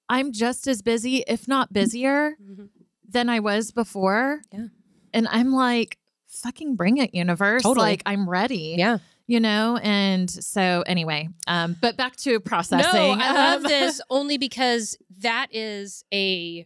[0.09, 2.69] I'm just as busy, if not busier, Mhm.
[3.07, 4.41] than I was before.
[4.51, 4.67] Yeah.
[5.13, 7.63] And I'm like, fucking bring it, universe.
[7.63, 7.83] Totally.
[7.85, 8.75] Like I'm ready.
[8.77, 8.97] Yeah.
[9.27, 9.77] You know?
[9.77, 12.91] And so anyway, um, but back to processing.
[13.19, 16.65] No, I love Um, this only because that is a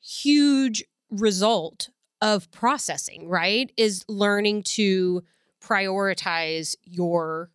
[0.00, 3.70] huge result of processing, right?
[3.76, 5.22] Is learning to
[5.62, 7.50] prioritize your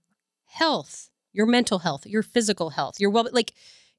[0.46, 3.54] health, your mental health, your physical health, your well like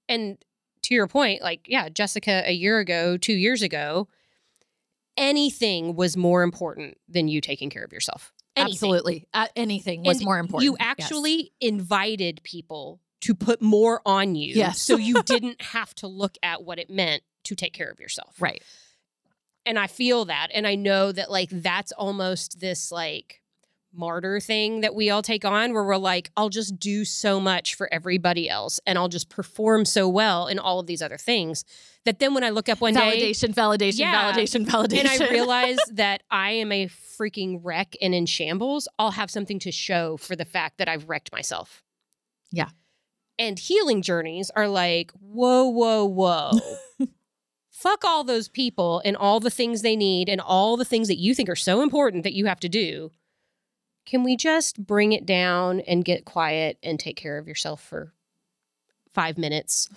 [0.08, 0.38] and
[0.84, 4.08] to your point, like yeah, Jessica a year ago, 2 years ago,
[5.16, 8.32] anything was more important than you taking care of yourself.
[8.56, 8.72] Anything.
[8.74, 9.26] Absolutely.
[9.34, 10.64] Uh, anything was And more important.
[10.64, 10.86] You Yes.
[10.88, 14.54] actually invited people to put more on you.
[14.54, 14.80] Yes.
[14.80, 18.40] So you didn't have to look at what it meant to take care of yourself.
[18.40, 18.62] Right.
[19.66, 20.48] And I feel that.
[20.52, 23.40] And I know that like that's almost this like
[23.96, 27.74] martyr thing that we all take on where we're like, I'll just do so much
[27.74, 31.64] for everybody else and I'll just perform so well in all of these other things
[32.04, 33.00] that then when I look up one day
[33.32, 34.32] Validation, validation, Yeah.
[34.32, 35.00] validation, validation.
[35.00, 39.58] and I realize that I am a freaking wreck and in shambles, I'll have something
[39.60, 41.82] to show for the fact that I've wrecked myself.
[42.52, 42.68] Yeah.
[43.38, 46.50] And healing journeys are like, whoa, whoa, whoa.
[47.70, 51.18] Fuck all those people and all the things they need and all the things that
[51.18, 53.10] you think are so important that you have to do.
[54.06, 58.12] Can we just bring it down and get quiet and take care of yourself for
[59.12, 59.88] five minutes,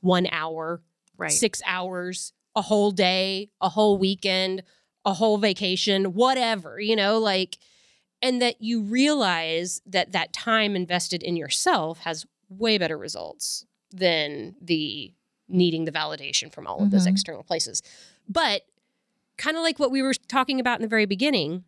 [0.00, 0.82] one hour,
[1.16, 1.32] right.
[1.32, 4.62] six hours, a whole day, a whole weekend,
[5.04, 7.58] a whole vacation, whatever, you know, like,
[8.22, 14.54] and that you realize that that time invested in yourself has way better results than
[14.60, 15.12] the
[15.48, 17.10] needing the validation from all of those Mhm.
[17.10, 17.82] external places.
[18.28, 18.62] But
[19.36, 21.64] kind of like what we were talking about in the very beginning,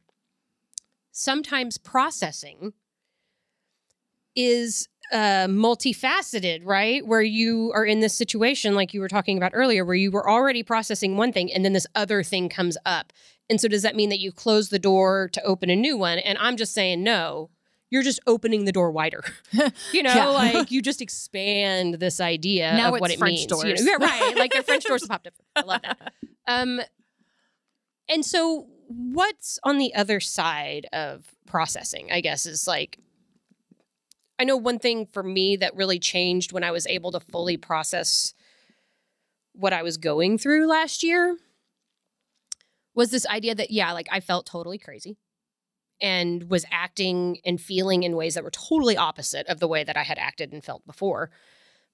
[1.18, 2.72] sometimes processing
[4.36, 7.04] is uh, multifaceted, right?
[7.04, 10.28] Where you are in this situation, like you were talking about earlier, where you were
[10.28, 13.12] already processing one thing and then this other thing comes up.
[13.50, 16.18] And so, does that mean that you close the door to open a new one?
[16.18, 17.50] And I'm just saying, no,
[17.90, 19.24] you're just opening the door wider.
[19.92, 20.26] you know, Yeah.
[20.28, 23.46] like you just expand this idea Now of what it French means.
[23.46, 23.64] doors.
[23.80, 23.92] You know?
[23.98, 24.36] Yeah, right.
[24.36, 25.32] Like the French doors popped up.
[25.56, 26.12] I love that.
[26.46, 26.80] Um,
[28.08, 32.08] and so, what's on the other side of processing?
[32.10, 32.98] I guess is like
[34.38, 37.56] I know one thing for me that really changed when I was able to fully
[37.56, 38.34] process
[39.52, 41.36] what I was going through last year
[42.94, 45.16] was this idea that, yeah, like I felt totally crazy
[46.00, 49.96] and was acting and feeling in ways that were totally opposite of the way that
[49.96, 51.30] I had acted and felt before.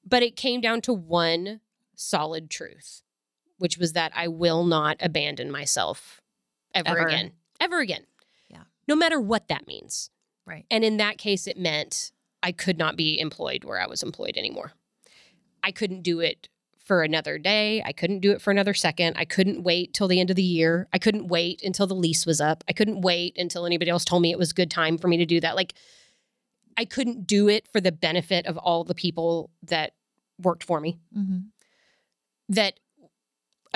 [0.05, 1.61] But it came down to one
[1.95, 3.01] solid truth,
[3.57, 6.21] which was that I will not abandon myself
[6.75, 7.07] ever, Ever.
[7.07, 7.33] again.
[7.61, 8.05] Ever again.
[8.49, 8.63] Yeah.
[8.89, 10.11] No matter what that means.
[10.47, 10.67] Right.
[10.71, 14.37] And in that case, it meant I could not be employed where I was employed
[14.37, 14.73] anymore.
[15.63, 16.49] I couldn't do it
[16.85, 17.83] for another day.
[17.83, 19.17] I couldn't do it for another second.
[19.17, 20.87] I couldn't wait till the end of the year.
[20.93, 22.63] I couldn't wait until the lease was up.
[22.69, 25.25] I couldn't wait until anybody else told me it was good time for me to
[25.25, 25.57] do that.
[25.57, 25.73] Like,
[26.77, 29.93] I couldn't do it for the benefit of all the people that
[30.39, 31.39] worked for me hmm
[32.47, 32.79] that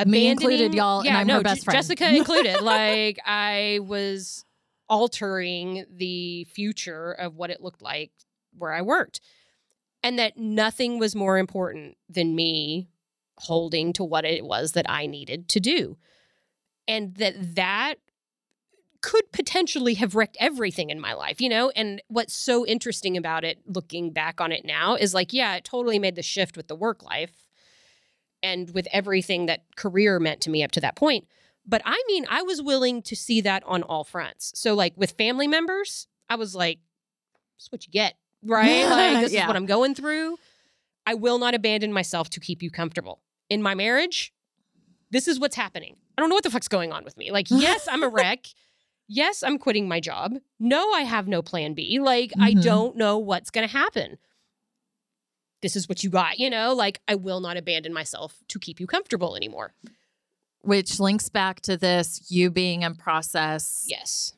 [0.06, 1.76] Me included, y'all, and I'm no, her best friend.
[1.76, 2.60] Jessica included.
[2.60, 4.44] like I was
[4.88, 8.10] altering the future of what it looked like
[8.56, 9.20] where I worked,
[10.02, 12.88] and that nothing was more important than me
[13.38, 15.96] holding to what it was that I needed to do,
[16.86, 17.94] and that that
[19.00, 21.70] could potentially have wrecked everything in my life, you know?
[21.76, 25.64] And what's so interesting about it, looking back on it now, is like, yeah, it
[25.64, 27.47] totally made the shift with the work life
[28.42, 31.26] and with everything that career meant to me up to that point.
[31.66, 34.52] But I mean, I was willing to see that on all fronts.
[34.54, 36.78] So, like with family members, I was like,
[37.56, 38.84] this is what you get, right?
[38.88, 39.42] Like, this Yeah.
[39.42, 40.36] is what I'm going through.
[41.06, 43.20] I will not abandon myself to keep you comfortable.
[43.50, 44.32] In my marriage,
[45.10, 45.96] this is what's happening.
[46.16, 47.30] I don't know what the fuck's going on with me.
[47.30, 48.46] Like, yes, I'm a wreck.
[49.08, 50.34] Yes, I'm quitting my job.
[50.60, 51.98] No, I have no plan B.
[51.98, 52.62] Like, I Mhm.
[52.62, 54.18] don't know what's going to happen.
[55.60, 56.72] This is what you got, you know?
[56.74, 59.74] Like, I will not abandon myself to keep you comfortable anymore.
[60.62, 64.34] which links back to this you being in process Yes.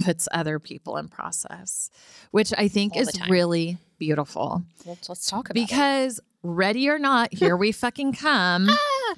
[0.00, 1.90] puts other people in process,
[2.30, 4.64] which I think All is really beautiful.
[4.84, 5.66] Well, let's talk about it.
[5.68, 8.68] because ready or not, here we fucking come.
[9.06, 9.14] Ah!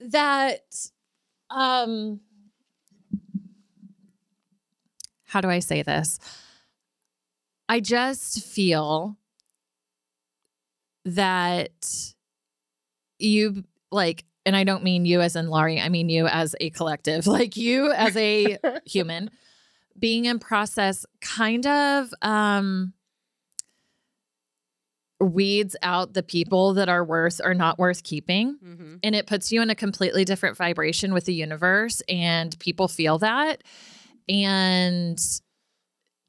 [0.00, 0.62] that
[1.50, 2.20] um
[5.24, 6.18] how do I say this?
[7.68, 9.17] I just feel
[11.14, 11.70] that
[13.18, 16.70] you like and I don't mean you as in Laurie, I mean you as a
[16.70, 19.30] collective, like you as a human
[19.98, 22.92] being in process kind of um
[25.20, 28.96] weeds out the people that are worth or not worth keeping Mm-hmm.
[29.02, 33.18] and it puts you in a completely different vibration with the universe and people feel
[33.18, 33.64] that
[34.28, 35.18] and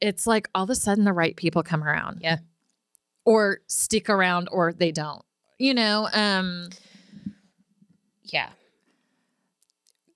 [0.01, 2.37] it's like all of a sudden the right people come around Yeah.
[3.25, 5.23] Or stick around or they don't
[5.57, 6.69] you know um
[8.23, 8.49] Yeah.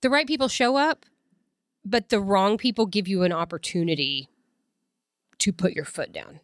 [0.02, 1.06] The right people show up,
[1.84, 4.28] but the wrong people give you an opportunity
[5.38, 6.40] to put your foot down.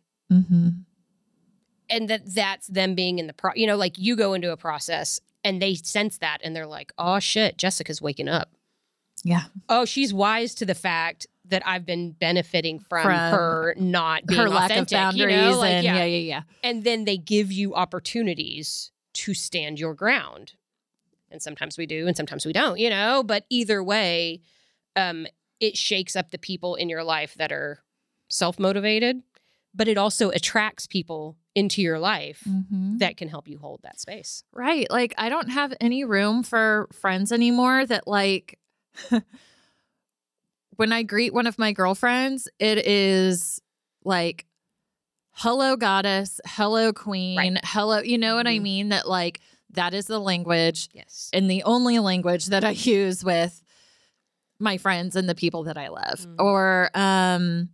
[1.88, 4.56] And that that's them being in the pro, you know, like you go into a
[4.56, 8.50] process and they sense that and they're like, "Oh shit, Jessica's waking up."
[9.22, 14.26] yeah Oh, she's wise to the fact that I've been benefiting from, From her not
[14.26, 15.58] being her lack of boundaries you know?
[15.58, 15.96] Like, and yeah.
[15.96, 20.54] yeah yeah yeah and then they give you opportunities to stand your ground
[21.30, 24.40] and sometimes we do and sometimes we don't you know but either way
[24.96, 25.26] um
[25.60, 27.80] it shakes up the people in your life that are
[28.28, 29.22] self-motivated
[29.74, 32.98] but it also attracts people into your life Mhm.
[32.98, 34.88] that can help you hold that space Right.
[34.90, 38.58] Like I don't have any room for friends anymore that like
[40.80, 43.60] when I greet one of my girlfriends, it is
[44.02, 44.46] like
[45.32, 47.60] hello goddess, hello queen, Right.
[47.64, 48.62] hello, you know what I Mhm.
[48.62, 49.40] mean that like
[49.74, 53.62] that is the language yes and the only language that I use with
[54.58, 56.20] my friends and the people that I love.
[56.26, 56.36] Mhm.
[56.38, 57.68] Or um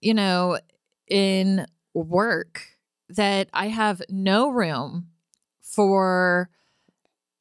[0.00, 0.58] you know,
[1.06, 2.76] in work
[3.08, 5.10] that I have no room
[5.60, 6.50] for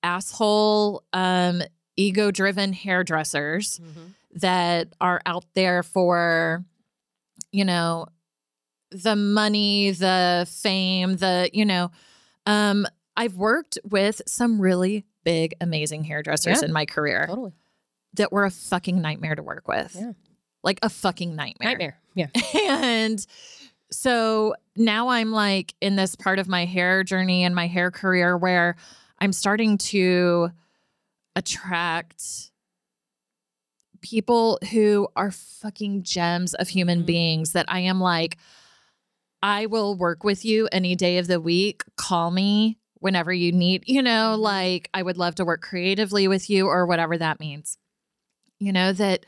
[0.03, 1.63] asshole um
[1.97, 3.79] ego-driven hairdressers
[4.33, 6.63] that are out there for
[7.51, 8.07] you know
[8.91, 11.91] the money, the fame, the you know
[12.45, 12.85] um
[13.17, 16.65] I've worked with some really big amazing hairdressers Yeah.
[16.67, 17.53] in my career totally
[18.15, 19.95] that were a fucking nightmare to work with.
[19.99, 20.13] Yeah.
[20.63, 21.69] Like a fucking nightmare.
[21.69, 22.27] nightmare yeah
[22.69, 23.25] and
[23.91, 28.37] so now I'm like in this part of my hair journey and my hair career
[28.37, 28.75] where
[29.19, 30.51] I'm starting to
[31.35, 32.51] attract
[34.01, 37.05] people who are fucking gems of human Mhm.
[37.05, 38.37] beings that I am like,
[39.43, 41.83] I will work with you any day of the week.
[41.97, 44.41] Call me whenever you need, you know, Mhm.
[44.41, 47.77] like I would love to work creatively with you or whatever that means.
[48.59, 49.25] You know, that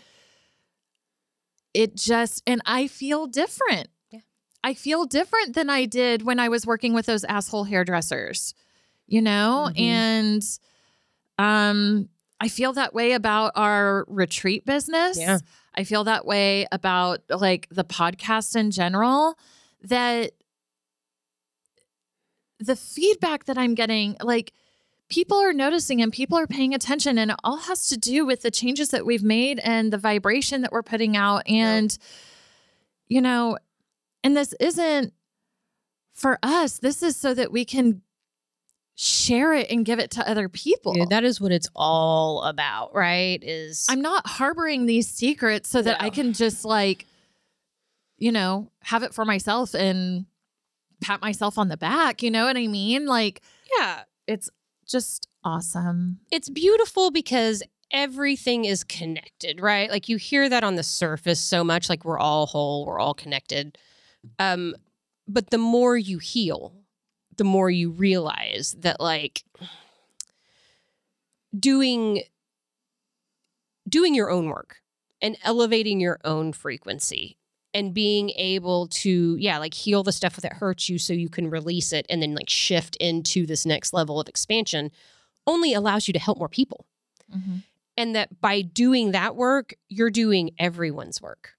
[1.73, 3.89] it just, and I feel different.
[4.11, 4.19] Yeah.
[4.63, 8.53] I feel different than I did when I was working with those asshole hairdressers,
[9.07, 9.69] you know?
[9.75, 9.79] Mhm.
[9.79, 10.43] And
[11.38, 12.10] um
[12.40, 15.17] I feel that way about our retreat business.
[15.17, 15.38] Yeah.
[15.75, 19.38] I feel that way about like the podcast in general
[19.81, 20.34] that
[22.60, 24.54] the feedback that I'm getting like
[25.10, 28.42] people are noticing and people are paying attention and it all has to do with
[28.42, 31.98] the changes that we've made and the vibration that we're putting out and
[33.08, 33.58] you know
[34.23, 35.13] and this isn't
[36.13, 38.02] for us this is so that we can
[38.96, 42.94] share it and give it to other people Dude, that is what it's all about
[42.94, 47.08] right is I'm not harboring these secrets so that I can just like,
[48.17, 50.25] you know, have it for myself and
[51.02, 52.21] pat myself on the back.
[52.21, 53.08] You know what I mean?
[53.08, 53.41] Like,
[53.77, 54.50] yeah it's
[54.87, 56.19] just awesome.
[56.31, 59.89] It's beautiful because everything is connected, right?
[59.89, 63.13] Like you hear that on the surface so much like we're all whole, we're all
[63.13, 63.77] connected.
[64.37, 64.75] Um
[65.27, 66.83] but the more you heal,
[67.38, 69.44] the more you realize that like
[71.58, 72.23] doing
[73.88, 74.77] doing your own work
[75.21, 77.38] and elevating your own frequency
[77.73, 81.50] and being able to yeah like heal the stuff that hurts you so you can
[81.50, 84.92] release it and then like shift into this next level of expansion
[85.46, 86.86] only allows you to help more people.
[87.34, 87.58] Mm-hmm.
[87.98, 91.54] and that by doing that work you're doing everyone's work.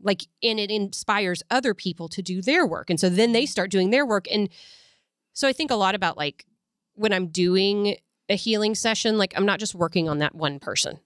[0.00, 2.88] Like and it inspires other people to do their work.
[2.88, 4.48] And so then they start doing their work and
[5.38, 6.44] so i think a lot about like
[6.94, 7.96] when i'm doing
[8.28, 10.98] a healing session like i'm not just working on that one person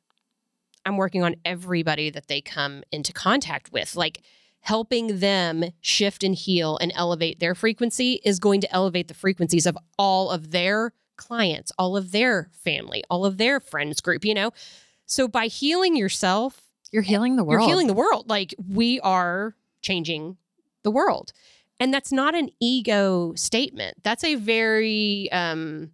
[0.87, 4.23] i'm working on everybody that they come into contact with like
[4.61, 9.67] helping them shift and heal and elevate their frequency is going to elevate the frequencies
[9.67, 14.35] of all of their clients all of their family all of their friends group you
[14.35, 14.51] know
[15.05, 17.61] so by healing yourself You're healing the world.
[17.61, 18.29] you're healing the world.
[18.29, 20.37] Like we are changing
[20.85, 21.33] the world.
[21.83, 23.97] And that's not an ego statement.
[24.05, 25.91] That's a very um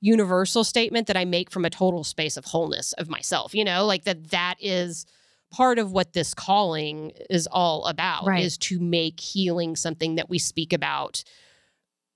[0.00, 3.84] universal statement that I make from a total space of wholeness of myself, you know,
[3.84, 5.04] like that that is
[5.50, 8.42] part of what this calling is all about Right.
[8.42, 11.22] is to make healing something that we speak about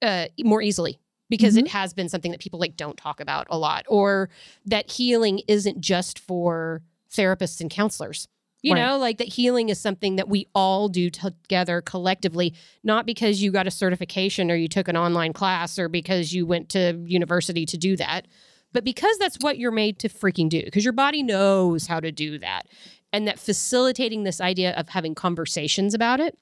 [0.00, 0.98] uh more easily
[1.28, 4.30] because it has been something that people like don't talk about a lot or
[4.64, 8.26] that healing isn't just for therapists and counselors
[8.62, 8.80] you Right.
[8.80, 13.50] know like that healing is something that we all do together collectively not because you
[13.50, 17.66] got a certification or you took an online class or because you went to university
[17.66, 18.26] to do that
[18.72, 22.12] but because that's what you're made to freaking do because your body knows how to
[22.12, 22.66] do that
[23.12, 26.38] and that facilitating this idea of having conversations about it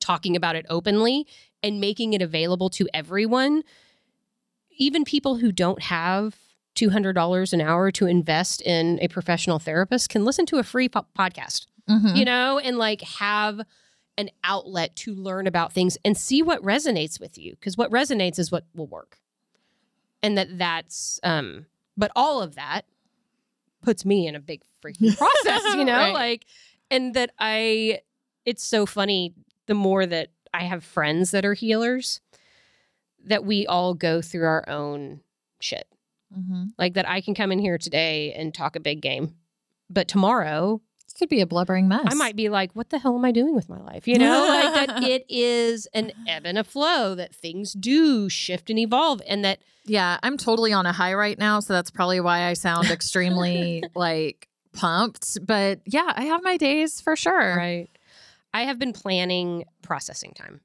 [0.00, 1.26] talking about it openly
[1.62, 3.62] and making it available to everyone
[4.76, 6.36] even people who don't have
[6.74, 11.06] $200 an hour to invest in a professional therapist can listen to a free po-
[11.18, 12.16] podcast Mhm.
[12.16, 13.60] you know, and like have
[14.16, 18.38] an outlet to learn about things and see what resonates with you because what resonates
[18.38, 19.18] is what will work.
[20.22, 21.66] And that that's um
[21.96, 22.86] but all of that
[23.82, 25.92] puts me in a big freaking process, you know?
[25.92, 26.14] Right.
[26.14, 26.46] Like
[26.90, 28.00] and that I
[28.46, 29.34] it's so funny
[29.66, 32.20] the more that I have friends that are healers
[33.26, 35.20] that we all go through our own
[35.60, 35.86] shit.
[36.36, 36.72] Mhm.
[36.78, 39.34] Like that I can come in here today and talk a big game.
[39.90, 42.06] But tomorrow It could be a blubbering mess.
[42.06, 44.08] I might be like, what the hell am I doing with my life?
[44.08, 48.68] You know, like that it is an ebb and a flow, that things do shift
[48.68, 52.18] and evolve, and that Yeah, I'm totally on a high right now, so that's probably
[52.20, 55.38] why I sound extremely like pumped.
[55.46, 57.56] But yeah, I have my days for sure.
[57.56, 57.88] right.
[58.52, 60.62] I have been planning processing time.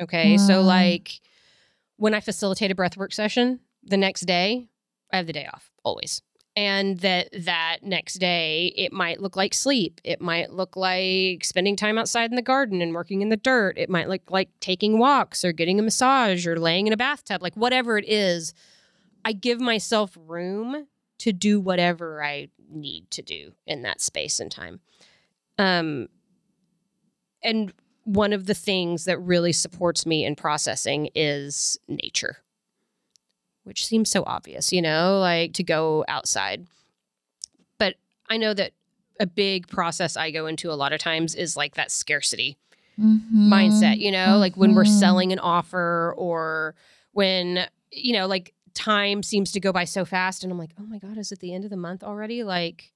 [0.00, 0.36] Okay.
[0.38, 0.66] So, Mm.
[0.66, 1.20] like
[1.96, 4.68] when I facilitate a breathwork session, the next day,
[5.14, 6.22] I have the day off always.
[6.56, 10.00] And that that next day, it might look like sleep.
[10.04, 13.78] It might look like spending time outside in the garden and working in the dirt.
[13.78, 17.42] It might look like taking walks or getting a massage or laying in a bathtub,
[17.42, 18.54] like whatever it is.
[19.24, 20.86] I give myself room
[21.18, 24.80] to do whatever I need to do in that space and time.
[25.58, 26.08] Um,
[27.42, 27.72] and
[28.04, 32.38] one of the things that really supports me in processing is nature,
[33.64, 36.66] which seems so obvious, you know, like to go outside.
[37.78, 37.94] But
[38.28, 38.72] I know that
[39.20, 42.56] a big process I go into a lot of times is like that scarcity
[42.98, 43.48] Mhm.
[43.48, 44.98] mindset, you know, like when we're Mhm.
[44.98, 46.74] selling an offer or
[47.12, 50.84] when, you know, like time seems to go by so fast and I'm like, oh
[50.86, 52.42] my God, is it the end of the month already?
[52.42, 52.92] Like,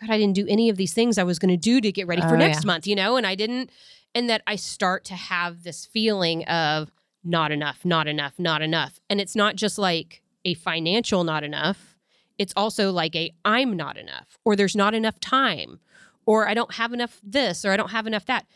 [0.00, 2.06] God, I didn't do any of these things I was going to do to get
[2.06, 2.66] ready for Oh, next yeah.
[2.66, 3.70] month, you know, and I didn't.
[4.14, 6.90] And that I start to have this feeling of
[7.24, 9.00] not enough, not enough, not enough.
[9.08, 11.96] And it's not just like a financial not enough,
[12.38, 15.80] it's also like a I'm not enough, or there's not enough time,
[16.26, 18.46] or I don't have enough this, or I don't have enough that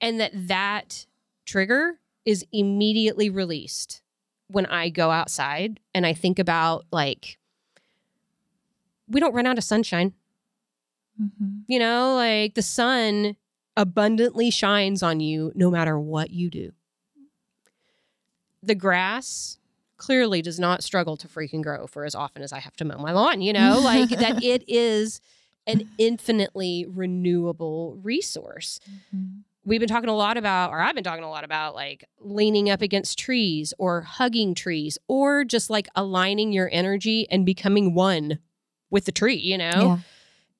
[0.00, 1.06] and that that
[1.44, 4.02] trigger is immediately released
[4.48, 7.38] when I go outside and I think about like
[9.08, 10.14] we don't run out of sunshine.
[11.20, 11.62] Mhm.
[11.66, 13.36] You know, like the sun
[13.76, 16.72] abundantly shines on you no matter what you do.
[18.62, 19.58] The grass
[19.96, 22.98] clearly does not struggle to freaking grow for as often as I have to mow
[22.98, 25.20] my lawn, you know, like that it is
[25.66, 28.80] an infinitely renewable resource
[29.14, 29.42] Mhm.
[29.64, 32.70] we've been talking a lot about, or I've been talking a lot about, like leaning
[32.70, 38.38] up against trees or hugging trees or just like aligning your energy and becoming one
[38.90, 39.82] with the tree, you know?
[39.84, 39.98] Yeah.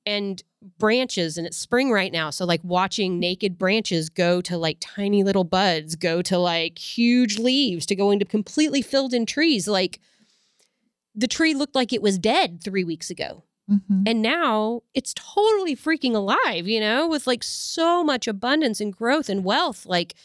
[0.09, 0.43] And
[0.77, 2.31] branches, and it's spring right now.
[2.31, 7.37] So, like, watching naked branches go to like tiny little buds, go to like huge
[7.37, 9.67] leaves, to go into completely filled in trees.
[9.67, 9.99] Like,
[11.15, 13.43] the tree looked like it was dead three weeks ago.
[13.69, 14.03] Mhm.
[14.07, 19.29] And now it's totally freaking alive, you know, with like so much abundance and growth
[19.29, 19.85] and wealth.
[19.85, 20.15] Like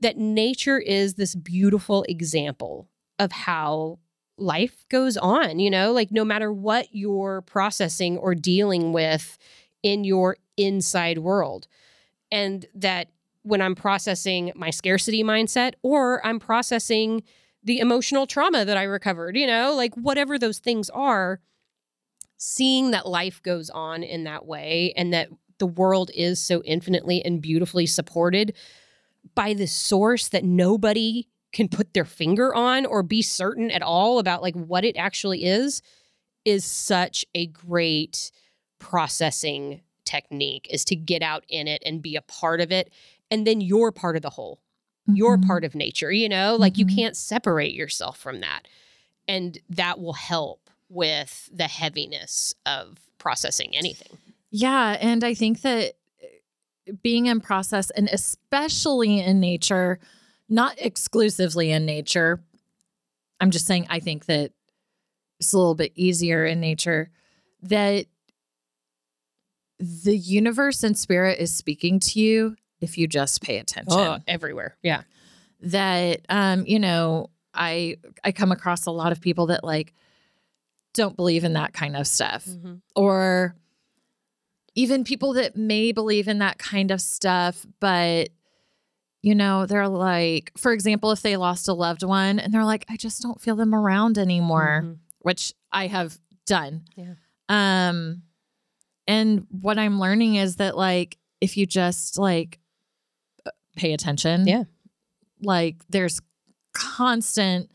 [0.00, 2.88] that nature is this beautiful example
[3.18, 3.98] of how
[4.40, 9.38] life goes on, you know, like no matter what you're processing or dealing with
[9.82, 11.66] in your inside world.
[12.30, 13.08] And that
[13.42, 17.22] when I'm processing my scarcity mindset or I'm processing
[17.62, 21.40] the emotional trauma that I recovered, you know, like whatever those things are,
[22.36, 25.28] seeing that life goes on in that way and that
[25.58, 28.54] the world is so infinitely and beautifully supported
[29.34, 34.18] by the source that nobody can put their finger on or be certain at all
[34.18, 35.82] about like what it actually is
[36.44, 38.30] is such a great
[38.78, 42.90] processing technique is to get out in it and be a part of it
[43.30, 44.60] and then you're part of the whole
[45.06, 45.46] you're Mhm.
[45.46, 46.94] part of nature you know like you Mhm.
[46.96, 48.66] can't separate yourself from that
[49.28, 54.18] and that will help with the heaviness of processing anything
[54.52, 54.96] Yeah.
[55.00, 60.00] And I think that uh, being in process and especially in nature,
[60.50, 62.42] not exclusively in nature,
[63.40, 64.52] I'm just saying, I think that
[65.38, 67.10] it's a little bit easier in nature,
[67.62, 68.06] that
[69.78, 73.98] the universe and spirit is speaking to you if you just pay attention.
[73.98, 74.76] oh everywhere.
[74.82, 75.02] Yeah.
[75.62, 79.94] That um you know i i come across a lot of people that like
[80.92, 82.46] don't believe in that kind of stuff.
[82.94, 83.54] Or
[84.74, 88.28] even people that may believe in that kind of stuff but
[89.22, 92.84] you know they're like for example if they lost a loved one and they're like
[92.88, 94.96] i just don't feel them around anymore Mhm.
[95.20, 97.14] which i have done Yeah.
[97.48, 98.22] um
[99.06, 102.58] and what i'm learning is that like if you just like
[103.46, 104.64] uh, pay attention Yeah.
[105.42, 106.20] like there's
[106.72, 107.70] constant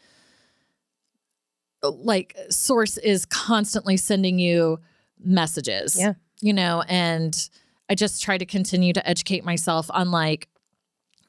[1.84, 4.80] like source is constantly sending you
[5.20, 6.14] messages Yeah.
[6.42, 7.50] you know and
[7.90, 10.48] i just try to continue to educate myself on like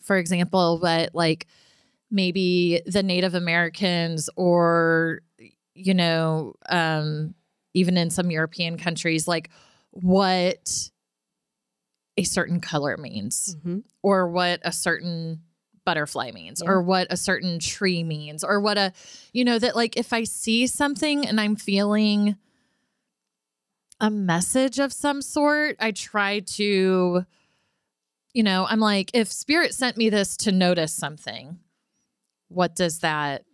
[0.06, 1.46] for example what like
[2.10, 5.20] maybe the native americans or
[5.74, 7.34] you know um
[7.74, 9.50] even in some european countries like
[9.90, 10.88] what
[12.16, 13.82] a certain color means Mhm.
[14.02, 15.42] or what a certain
[15.84, 16.70] butterfly means Yeah.
[16.70, 18.92] or what a certain tree means or what a
[19.32, 22.36] you know that like if i see something and i'm feeling
[24.00, 27.24] a message of some sort i try to
[28.36, 31.58] you know i'm like if spirit sent me this to notice something
[32.48, 33.44] what does that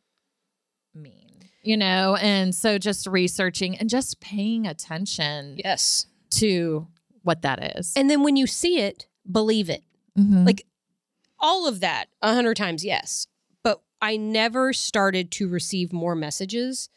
[0.95, 1.29] mean?
[1.63, 6.07] You know and so just researching and just paying attention yes.
[6.33, 6.89] to
[7.23, 7.93] what that is.
[7.97, 9.85] And then when you see it believe it.
[10.19, 10.45] Mhm.
[10.45, 10.67] like
[11.39, 13.27] all of that a hundred times yes.
[13.63, 16.89] But i never started to receive more messages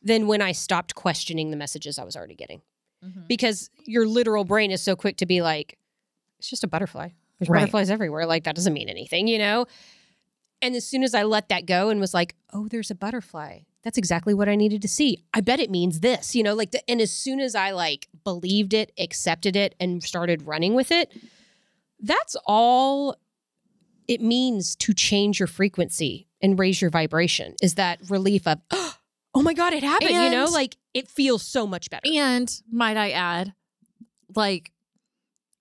[0.00, 2.62] than when i stopped questioning the messages i was already getting.
[3.04, 3.26] Mhm.
[3.26, 5.76] because your literal brain is so quick to be like
[6.38, 7.08] it's just a butterfly
[7.42, 7.60] there's Right.
[7.60, 8.26] butterflies everywhere.
[8.26, 9.66] Like that doesn't mean anything you know?
[10.60, 13.60] And as soon as i let that go and was like oh there's a butterfly.
[13.82, 15.24] That's exactly what i needed to see.
[15.34, 16.54] I bet it means this you know?
[16.54, 20.74] Like the, and as soon as i like believed it accepted it and started running
[20.74, 21.12] with it
[22.04, 23.16] that's all
[24.08, 28.58] it means to change your frequency and raise your vibration is that relief of
[29.34, 30.46] oh my god it happened you know?
[30.46, 32.02] Like it feels so much better.
[32.12, 33.54] And might I add,
[34.34, 34.71] like,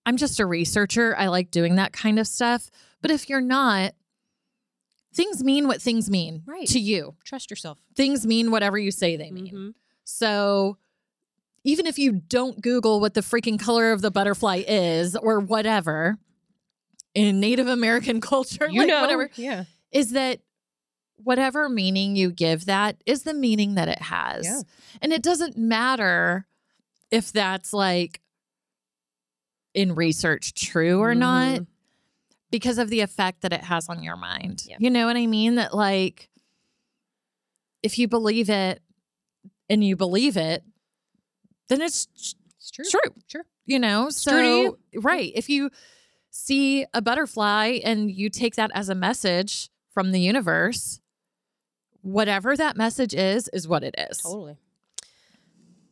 [0.06, 1.16] I'm just a researcher.
[1.18, 2.70] I like doing that kind of stuff.
[3.02, 3.94] But if you're not,
[5.14, 6.68] things mean what things mean Right.
[6.68, 7.16] to you.
[7.24, 9.54] trust yourself Things mean whatever you say they mean.
[9.54, 9.74] Mhm.
[10.04, 10.78] So
[11.64, 16.18] even if you don't Google what the freaking color of the butterfly is or whatever
[17.14, 20.40] in Native American culture, you like know whatever, yeah is that
[21.18, 24.46] whatever meaning you give that is the meaning that it has.
[24.46, 24.62] Yeah.
[25.02, 26.48] And it doesn't matter
[27.12, 28.22] if that's like
[29.74, 31.68] in research true or not Mhm.
[32.50, 34.64] because of the effect that it has on your mind.
[34.68, 34.78] Yeah.
[34.80, 35.56] You know what I mean?
[35.56, 36.30] That like
[37.84, 38.82] if you believe it
[39.70, 40.64] and you believe it,
[41.70, 42.08] then it's
[42.58, 43.16] it's true true.
[43.28, 43.46] Sure.
[43.66, 44.80] You know, It's so you.
[45.02, 45.32] right.
[45.36, 45.70] If you
[46.30, 51.00] see a butterfly and you take that as a message from the universe,
[52.02, 54.18] whatever that message is, is what it is.
[54.18, 54.58] Totally.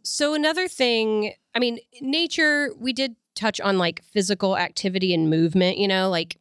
[0.03, 5.77] So another thing, I mean, nature, we did touch on like physical activity and movement,
[5.77, 6.37] you know, like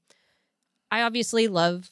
[0.91, 1.89] I obviously love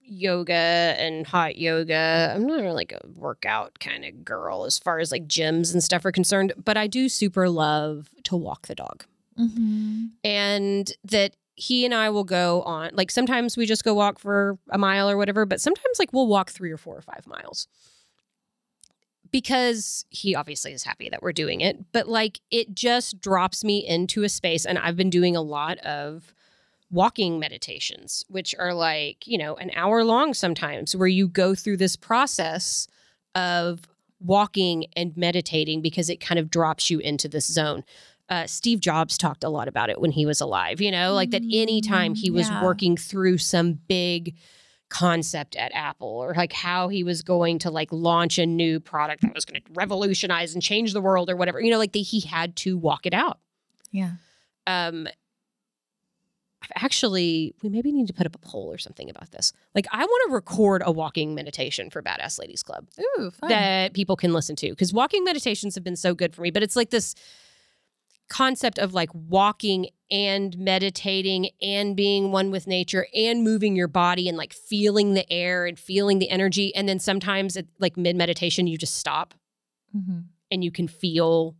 [0.00, 0.52] yoga
[0.98, 2.32] and hot yoga.
[2.34, 5.82] I'm not really like a workout kind of girl as far as like gyms and
[5.82, 9.04] stuff are concerned, but I do super love to walk the dog.
[9.38, 10.10] Mhm.
[10.22, 14.58] and that he and I will go on like sometimes we just go walk for
[14.68, 17.66] a mile or whatever, but sometimes like we'll walk three or four or five miles.
[19.32, 23.78] Because he obviously is happy that we're doing it, but like it just drops me
[23.86, 24.64] into a space.
[24.66, 26.34] And I've been doing a lot of
[26.90, 31.78] walking meditations, which are like, you know, an hour long sometimes, where you go through
[31.78, 32.86] this process
[33.34, 33.80] of
[34.20, 37.82] walking and meditating because it kind of drops you into this zone.
[38.28, 41.30] Uh, Steve Jobs talked a lot about it when he was alive, you know, like
[41.30, 42.62] that anytime he was Yeah.
[42.62, 44.34] working through some big
[44.92, 49.22] concept at Apple or like how he was going to like launch a new product
[49.22, 52.02] that was going to revolutionize and change the world or whatever, you know, like they,
[52.02, 53.38] he had to walk it out.
[53.90, 54.12] Yeah.
[54.66, 55.08] Um,
[56.62, 59.54] I've actually, we maybe need to put up a poll or something about this.
[59.74, 63.48] Like, I want to record a walking meditation for Badass Ladies Club Ooh, fun.
[63.48, 66.50] that people can listen to because walking meditations have been so good for me.
[66.50, 67.14] But it's like this
[68.32, 74.28] concept of like walking and meditating and being one with nature and moving your body
[74.28, 76.74] and like feeling the air and feeling the energy.
[76.74, 79.34] And then sometimes, it, like mid meditation, you just stop
[79.94, 80.24] Mhm.
[80.50, 81.56] and you can feel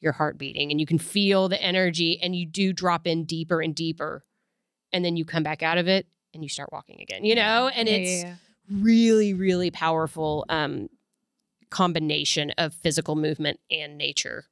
[0.00, 3.60] your heart beating and you can feel the energy and you do drop in deeper
[3.60, 4.24] and deeper.
[4.92, 7.68] And then you come back out of it and you start walking again, you know?
[7.68, 8.34] And Yeah, it's yeah.
[8.70, 10.88] really, really powerful um,
[11.70, 14.46] combination of physical movement and nature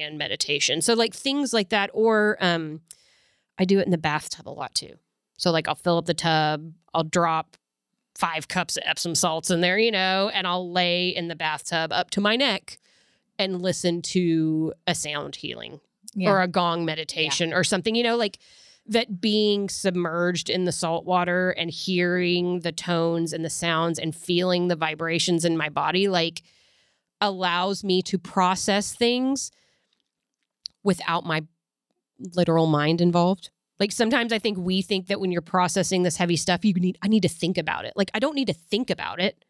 [0.00, 0.80] and meditation.
[0.82, 2.80] So, like things like that, or um,
[3.58, 4.94] I do it in the bathtub a lot too.
[5.38, 7.56] So, like, I'll fill up the tub, I'll drop
[8.14, 11.92] five cups of Epsom salts in there, you know, and I'll lay in the bathtub
[11.92, 12.78] up to my neck
[13.38, 15.80] and listen to a sound healing
[16.14, 16.30] Yeah.
[16.30, 18.38] or a gong meditation or something, you know, like
[18.86, 24.14] that being submerged in the salt water and hearing the tones and the sounds and
[24.16, 26.42] feeling the vibrations in my body, like
[27.20, 29.50] allows me to process things
[30.86, 31.42] without my
[32.34, 33.50] literal mind involved.
[33.78, 36.96] Like sometimes I think we think that when you're processing this heavy stuff, you need,
[37.02, 37.92] I need to think about it.
[37.94, 39.44] Like I don't need to think about it.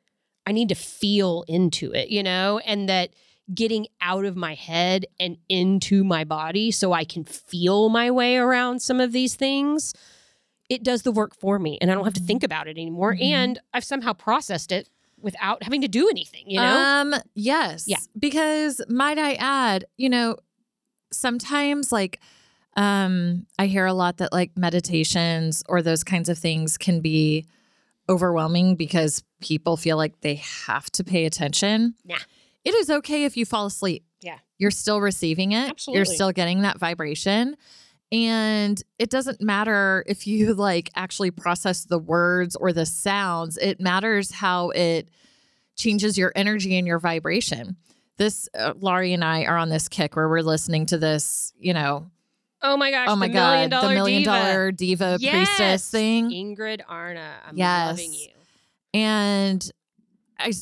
[0.46, 2.58] I need to feel into it, you know?
[2.58, 3.10] And that
[3.54, 8.36] getting out of my head and into my body so I can feel my way
[8.36, 9.94] around some of these things,
[10.68, 11.78] it does the work for me.
[11.80, 12.26] And I don't have to Mhm.
[12.26, 13.14] think about it anymore.
[13.14, 13.22] Mhm.
[13.22, 14.88] And I've somehow processed it
[15.20, 16.76] without having to do anything, you know?
[16.76, 17.84] Um, yes.
[17.86, 17.98] Yeah.
[18.18, 20.36] Because might I add, you know,
[21.16, 22.20] sometimes like
[22.76, 27.46] um I hear a lot that like meditations or those kinds of things can be
[28.08, 31.94] overwhelming because people feel like they have to pay attention.
[32.04, 32.18] Yeah.
[32.64, 34.04] It is okay if you fall asleep.
[34.20, 34.38] Yeah.
[34.58, 35.70] You're still receiving it.
[35.70, 35.98] Absolutely.
[35.98, 37.56] You're still getting that vibration.
[38.12, 43.56] And it doesn't matter if you like actually process the words or the sounds.
[43.56, 45.08] It matters how it
[45.76, 47.76] changes your energy and your vibration.
[48.18, 51.74] This uh, Laurie and I are on this kick where we're listening to this, you
[51.74, 52.06] know,
[52.62, 53.08] oh my gosh.
[53.10, 54.30] oh my the god, million the million diva.
[54.30, 55.34] dollar diva Yes.
[55.34, 56.30] priestess thing.
[56.30, 57.34] Ingrid Arna.
[57.46, 57.86] I'm Yes.
[57.90, 58.28] loving you.
[58.94, 59.70] And
[60.38, 60.52] I,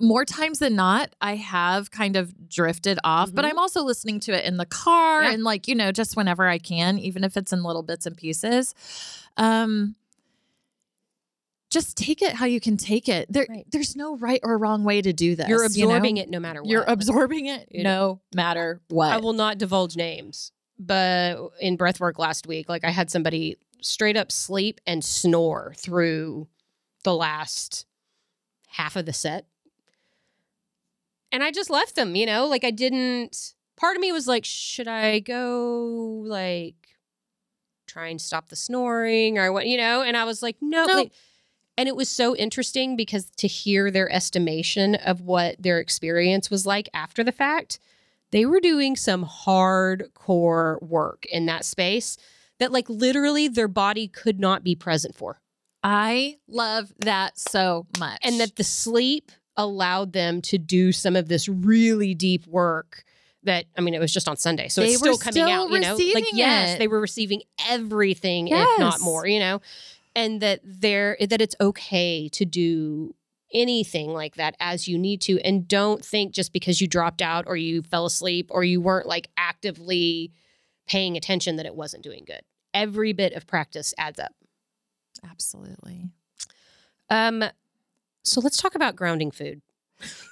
[0.00, 3.50] more times than not, I have kind of drifted off, but Mhm.
[3.50, 5.32] I'm also listening to it in the car Yeah.
[5.32, 8.16] and like, you know, just whenever I can, even if it's in little bits and
[8.16, 8.74] pieces.
[9.36, 9.96] Um
[11.74, 13.26] just take it how you can take it.
[13.28, 13.66] There, Right.
[13.70, 15.48] There's no right or wrong way to do this.
[15.48, 15.90] You're you know?
[15.90, 16.70] absorbing it no matter what.
[16.70, 18.20] You're absorbing it You know.
[18.32, 19.12] no matter what.
[19.12, 24.16] I will not divulge names, but in breathwork last week, like I had somebody straight
[24.16, 26.48] up sleep and snore through
[27.02, 27.86] the last
[28.68, 29.46] half of the set.
[31.32, 33.54] And I just left them, you know, like I didn't.
[33.76, 36.76] Part of me was like, should I go like
[37.88, 40.02] try and stop the snoring or what, you know?
[40.02, 40.86] And I was like, no.
[40.86, 40.94] Nope.
[40.96, 41.12] Like,
[41.76, 46.66] and it was so interesting because to hear their estimation of what their experience was
[46.66, 47.78] like after the fact,
[48.30, 52.16] they were doing some hardcore work in that space
[52.58, 55.40] that, like, literally their body could not be present for.
[55.82, 58.18] I love that so much.
[58.22, 63.04] And that the sleep allowed them to do some of this really deep work
[63.44, 64.68] that I mean it was just on Sunday.
[64.68, 65.96] So They it's still were coming still out, you know.
[65.96, 66.78] Like yes, it.
[66.78, 69.60] they were receiving everything if not more, you know.
[70.16, 73.14] And that they're that it's okay to do
[73.52, 77.44] anything like that as you need to and don't think just because you dropped out
[77.46, 80.32] or you fell asleep or you weren't like actively
[80.88, 82.42] paying attention that it wasn't doing good.
[82.74, 84.32] Every bit of practice adds up.
[85.28, 86.08] absolutely.
[87.08, 87.44] Um
[88.24, 89.62] so let's talk about grounding food.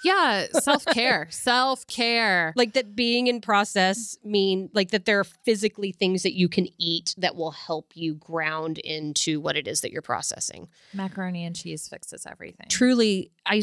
[0.05, 2.53] Yeah, self care, self care.
[2.57, 6.67] like that being in process mean like that there are physically things that you can
[6.79, 11.55] eat that will help you ground into what it is that you're processing Macaroni and
[11.55, 12.67] cheese fixes everything.
[12.69, 13.63] truly i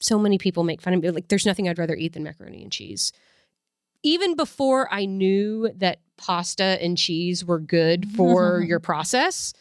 [0.00, 2.62] so many people make fun of me like there's nothing i'd rather eat than macaroni
[2.62, 3.12] and cheese
[4.02, 9.52] even before i knew that pasta and cheese were good for your process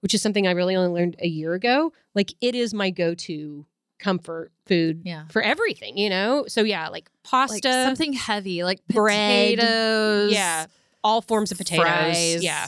[0.00, 3.66] which is something i really only learned a year ago like it is my go-to
[3.98, 5.24] comfort food Yeah.
[5.28, 6.44] for everything, you know?
[6.48, 10.32] So yeah, like pasta, Like something heavy, like bread, potatoes.
[10.32, 10.66] yeah,
[11.02, 11.84] all forms of potatoes.
[11.84, 12.42] fries.
[12.44, 12.66] Yeah.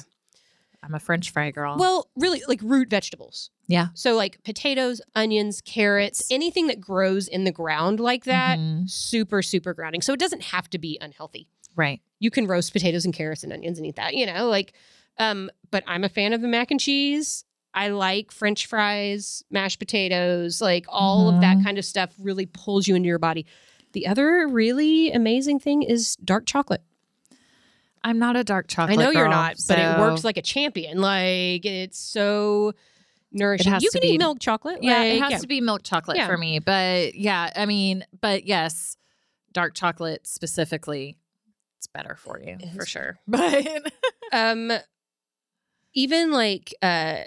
[0.82, 1.76] I'm a French fry girl.
[1.78, 3.50] Well, really like root vegetables.
[3.66, 3.88] yeah.
[3.94, 8.88] So like potatoes, onions, carrots, anything that grows in the ground like that, Mhm.
[8.88, 10.00] super super grounding.
[10.02, 11.48] So it doesn't have to be unhealthy.
[11.74, 12.00] Right.
[12.20, 14.72] You can roast potatoes and carrots and onions and eat that, you know, like
[15.18, 17.44] um but I'm a fan of the mac and cheese.
[17.76, 21.64] I like french fries, mashed potatoes, like all of that Mhm.
[21.64, 23.44] kind of stuff really pulls you into your body.
[23.92, 26.82] The other really amazing thing is dark chocolate.
[28.02, 28.98] I'm not a dark chocolate.
[28.98, 31.00] I know you're girl, not, but it works like a champion.
[31.00, 32.72] Like it's so
[33.30, 33.74] nourishing.
[33.80, 34.82] you can eat milk chocolate.
[34.82, 36.26] Yeah, it like, has to be milk chocolate Yeah.
[36.26, 36.58] for me.
[36.60, 38.96] But yeah, I mean, but yes,
[39.52, 41.18] dark chocolate specifically,
[41.78, 43.18] it's better for you It for sure.
[43.26, 43.92] But
[44.32, 44.72] um
[45.94, 47.24] even like uh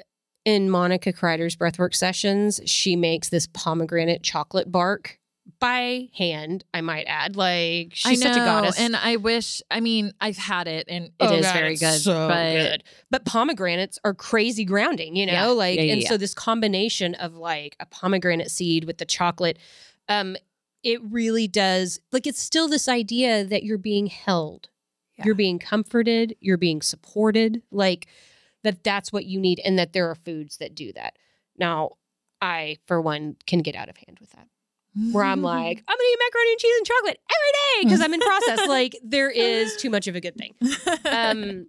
[0.50, 5.20] in Monica Kreider's breathwork sessions, she makes this pomegranate chocolate bark
[5.60, 7.36] by hand, I might add.
[7.36, 8.80] Like she's know, such a goddess.
[8.80, 9.62] and I wish.
[9.72, 12.00] I mean, I've had it, and it Oh, is God, very good.
[12.00, 12.84] so but good.
[13.10, 15.32] But pomegranates are crazy grounding, you know?
[15.34, 15.48] Yeah.
[15.48, 19.58] Like Yeah, yeah, and so this combination of like a pomegranate seed with the chocolate,
[20.08, 20.36] um,
[20.84, 24.70] it really does like it's still this idea that you're being held.
[25.26, 28.08] You're being comforted, you're being supported, like
[28.64, 31.18] that that's what you need and that there are foods that do that.
[31.58, 31.92] Now,
[32.42, 34.48] I for one can get out of hand with that
[35.12, 38.14] where I'm like, I'm gonna eat macaroni and cheese and chocolate every day because I'm
[38.14, 38.68] in process.
[38.68, 40.54] like there is too much of a good thing.
[41.12, 41.68] Um,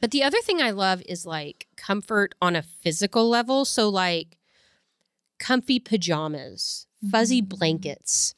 [0.00, 3.64] but the other thing I love is like comfort on a physical level.
[3.64, 4.38] So like
[5.38, 7.48] comfy pajamas, fuzzy Mhm.
[7.48, 8.34] blankets,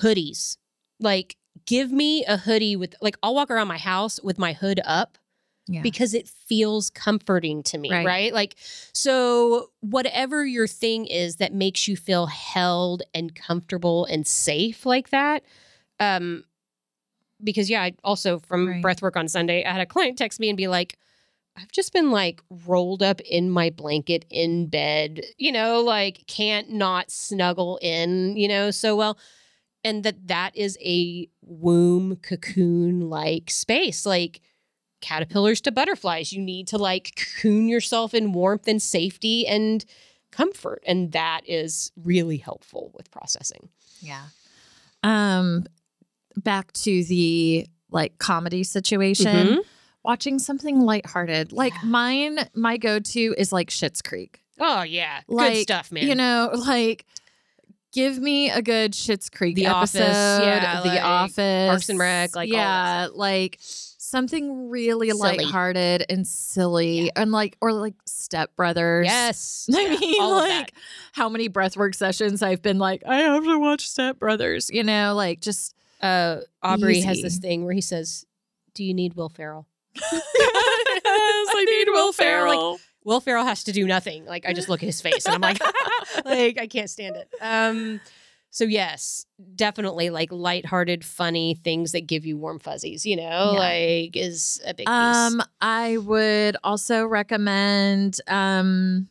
[0.00, 0.56] hoodies.
[1.00, 4.80] Like give me a hoodie with like I'll walk around my house with my hood
[4.84, 5.18] up
[5.68, 5.82] yeah.
[5.82, 8.06] because it feels comforting to me, Right.
[8.06, 8.34] right.
[8.34, 8.56] Like,
[8.92, 15.10] so whatever your thing is that makes you feel held and comfortable and safe like
[15.10, 15.44] that.
[16.00, 16.44] Um,
[17.42, 18.82] because yeah, I also from Right.
[18.82, 20.98] breathwork on Sunday, I had a client text me and be like,
[21.56, 26.70] I've just been like rolled up in my blanket in bed, you know, like can't
[26.70, 29.18] not snuggle in, you know, so well.
[29.84, 34.06] And that that is a womb cocoon like space.
[34.06, 34.40] Like
[35.00, 36.32] caterpillars to butterflies.
[36.32, 39.84] You need to like cocoon yourself in warmth and safety and
[40.30, 40.82] comfort.
[40.86, 43.68] And that is really helpful with processing.
[44.00, 44.24] Yeah.
[45.02, 45.64] Um
[46.36, 49.46] back to the like comedy situation.
[49.48, 49.58] Mhm.
[50.04, 51.52] Watching something lighthearted.
[51.52, 51.88] Like Yeah.
[51.88, 54.40] mine, my go-to is like Schitt's Creek.
[54.60, 55.20] Oh, yeah.
[55.28, 56.06] Like, Good stuff, man.
[56.06, 57.04] You know, like
[57.92, 60.44] give me a good Schitt's Creek The Office, episode.
[60.44, 63.58] yeah, the like Office, Parks and Rec, like all yeah, like
[64.08, 65.20] something really Silly.
[65.38, 69.06] lighthearted and silly, and like or like Step Brothers.
[69.06, 69.68] yes.
[69.74, 70.72] I mean, all like
[71.12, 74.70] how many breathwork sessions I've been like, I have to watch Step Brothers.
[74.70, 78.24] You know, like just uh, Aubrey has this thing where he says,
[78.74, 79.66] Do you need Will Ferrell?
[79.94, 80.22] yes,
[81.04, 82.80] I need Will Ferrell.
[83.04, 84.24] Will Ferrell has to do nothing.
[84.26, 85.60] Like I just look at his face and I'm like,
[86.24, 87.28] like I can't stand it.
[87.40, 88.00] Um,
[88.50, 93.04] so yes, definitely like lighthearted, funny things that give you warm fuzzies.
[93.06, 93.58] You know, Yeah.
[93.58, 94.88] like is a big piece.
[94.88, 99.08] Um, I would also recommend, um,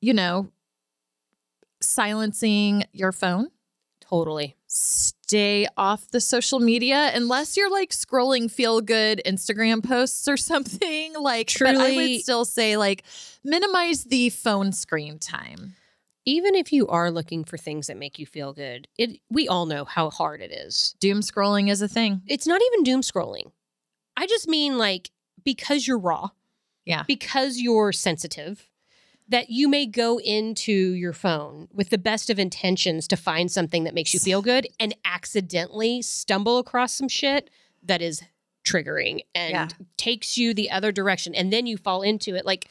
[0.00, 0.48] you know,
[1.80, 3.48] silencing your phone.
[4.00, 4.54] totally.
[4.66, 11.14] Stay off the social media unless you're like scrolling feel good Instagram posts or something.
[11.18, 13.02] Like, but I Truly- would still say like
[13.42, 15.74] minimize the phone screen time.
[16.26, 19.66] Even if you are looking for things that make you feel good, it we all
[19.66, 20.94] know how hard it is.
[21.00, 22.22] Doom scrolling is a thing.
[22.26, 23.52] It's not even doom scrolling.
[24.16, 25.10] I just mean like
[25.44, 26.30] because you're raw.
[26.86, 27.02] Yeah.
[27.06, 28.68] Because you're sensitive,
[29.28, 33.84] that you may go into your phone with the best of intentions to find something
[33.84, 37.48] that makes you feel good and accidentally stumble across some shit
[37.82, 38.22] that is
[38.64, 39.68] triggering and Yeah.
[39.96, 42.68] takes you the other direction and then you fall into it like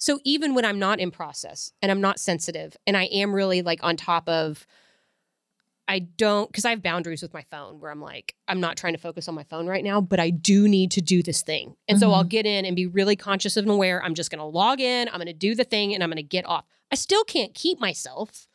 [0.00, 3.60] so even when I'm not in process and I'm not sensitive and I am really
[3.60, 4.66] like on top of
[5.86, 8.94] I don't because I have boundaries with my phone where I'm like, I'm not trying
[8.94, 11.76] to focus on my phone right now, but I do need to do this thing.
[11.86, 12.28] And so I'll mm-hmm.
[12.28, 14.02] get in and be really conscious and aware.
[14.02, 16.64] I'm just gonna log in, I'm gonna do the thing, and I'm gonna get off.
[16.90, 18.48] I still can't keep myself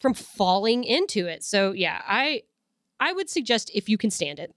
[0.00, 1.44] from falling into it.
[1.44, 2.42] So yeah, I
[2.98, 4.52] I would suggest if you can stand it,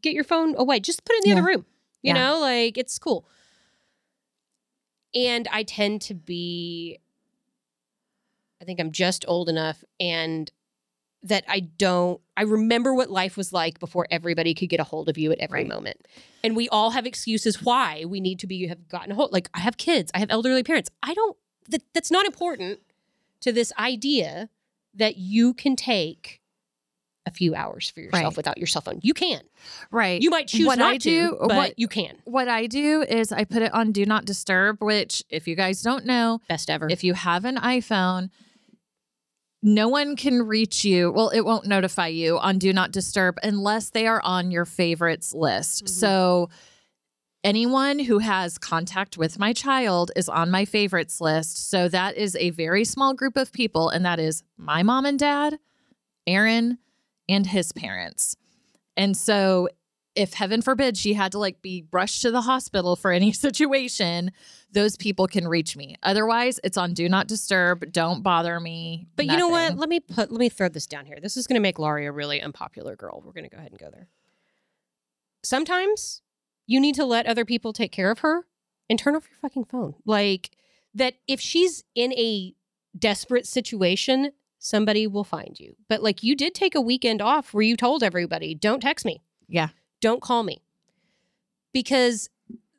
[0.00, 0.80] get your phone away.
[0.80, 1.42] Just put it in the Yeah.
[1.42, 1.66] other room.
[2.00, 2.28] You Yeah.
[2.28, 3.26] know, like it's cool.
[5.14, 6.98] And I tend to be
[8.60, 10.50] I think I'm just old enough and
[11.24, 15.08] that I don't I remember what life was like before everybody could get a hold
[15.08, 15.68] of you at every Right.
[15.68, 16.06] moment.
[16.44, 19.32] And we all have excuses why we need to be you have gotten a hold
[19.32, 20.90] like I have kids, I have elderly parents.
[21.02, 21.36] I don't
[21.68, 22.80] that, that's not important
[23.40, 24.48] to this idea
[24.94, 26.40] that you can take
[27.26, 28.36] a few hours for yourself Right.
[28.36, 28.98] without your cell phone.
[29.02, 29.42] You can.
[29.90, 30.20] Right.
[30.20, 32.16] You might choose What not I do- to, but what- you can.
[32.24, 35.82] what I do is I put it on do not disturb, which if you guys
[35.82, 36.88] don't know, Best ever.
[36.90, 38.30] if you have an iPhone,
[39.62, 41.12] no one can reach you.
[41.12, 45.32] Well, it won't notify you on do not disturb unless they are on your favorites
[45.32, 45.84] list.
[45.84, 45.88] Mhm.
[45.88, 46.50] So
[47.44, 51.68] anyone who has contact with my child is on my favorites list.
[51.70, 55.18] So that is a very small group of people and that is my mom and
[55.18, 55.60] dad,
[56.26, 56.78] Aaron,
[57.32, 58.36] and his parents.
[58.96, 59.68] And so
[60.14, 64.30] if heaven forbid she had to like be rushed to the hospital for any situation,
[64.70, 65.96] those people can reach me.
[66.02, 69.06] Otherwise, it's on do not disturb, don't bother me.
[69.16, 69.76] But you know what?
[69.76, 71.18] Let me put let me throw this down here.
[71.20, 73.22] This is going to make Laurie a really unpopular girl.
[73.24, 74.08] We're going to go ahead and go there.
[75.42, 76.22] Sometimes
[76.66, 78.46] you need to let other people take care of her
[78.88, 79.94] and turn off your fucking phone.
[80.04, 80.50] Like
[80.94, 82.54] that if she's in a
[82.98, 85.74] desperate situation, somebody will find you.
[85.88, 89.20] But like you did take a weekend off where you told everybody, "Don't text me."
[89.48, 89.68] Yeah.
[90.00, 90.62] Don't call me.
[91.72, 92.30] Because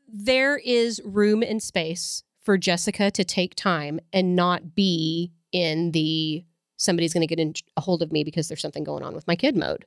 [0.07, 6.45] there is room and space for Jessica to take time and not be in the
[6.77, 9.27] somebody's going to get in a hold of me because there's something going on with
[9.27, 9.85] my kid mode.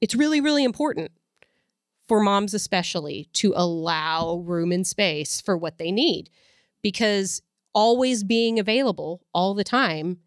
[0.00, 1.10] It's really, really important
[2.08, 6.30] for moms, especially, to allow room and space for what they need
[6.82, 7.42] because
[7.74, 10.18] always being available all the time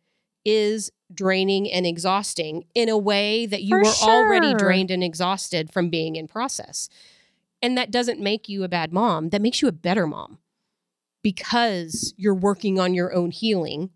[0.45, 5.71] is draining and exhausting in a way that you For were already drained and exhausted
[5.71, 6.89] from being in process.
[7.61, 9.29] And that doesn't make you a bad mom.
[9.29, 10.39] That makes you a better mom
[11.21, 13.89] because you're working on your own healing.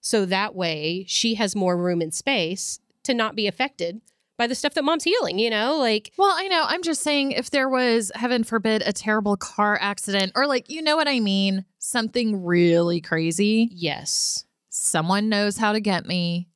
[0.00, 4.00] So that way she has more room and space to not be affected
[4.38, 5.76] by the stuff that mom's healing, you know?
[5.76, 6.64] Like, Well, I know.
[6.66, 10.80] I'm just saying if there was, heaven forbid, a terrible car accident or like, you
[10.80, 11.66] know what I mean?
[11.78, 16.48] Something really crazy, yes, someone knows how to get me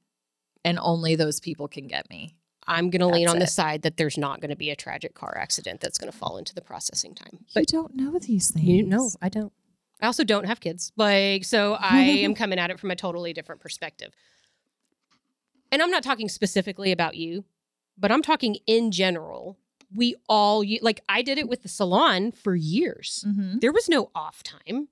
[0.65, 2.37] and only those people can get me.
[2.67, 4.77] I'm going to lean That's on the side that there's not going to be a
[4.77, 7.45] tragic car accident that's going to fall into the processing time.
[7.55, 8.67] you don't know these things.
[8.67, 9.53] you no, I don't.
[10.01, 10.91] I also don't have kids.
[10.97, 14.15] Like, so I am coming at it from a totally different perspective.
[15.71, 17.45] And I'm not talking specifically about you,
[17.99, 19.59] but I'm talking in general.
[19.95, 23.25] We all like I did it with the salon for years.
[23.27, 23.61] Mhm.
[23.61, 24.89] There was no off time.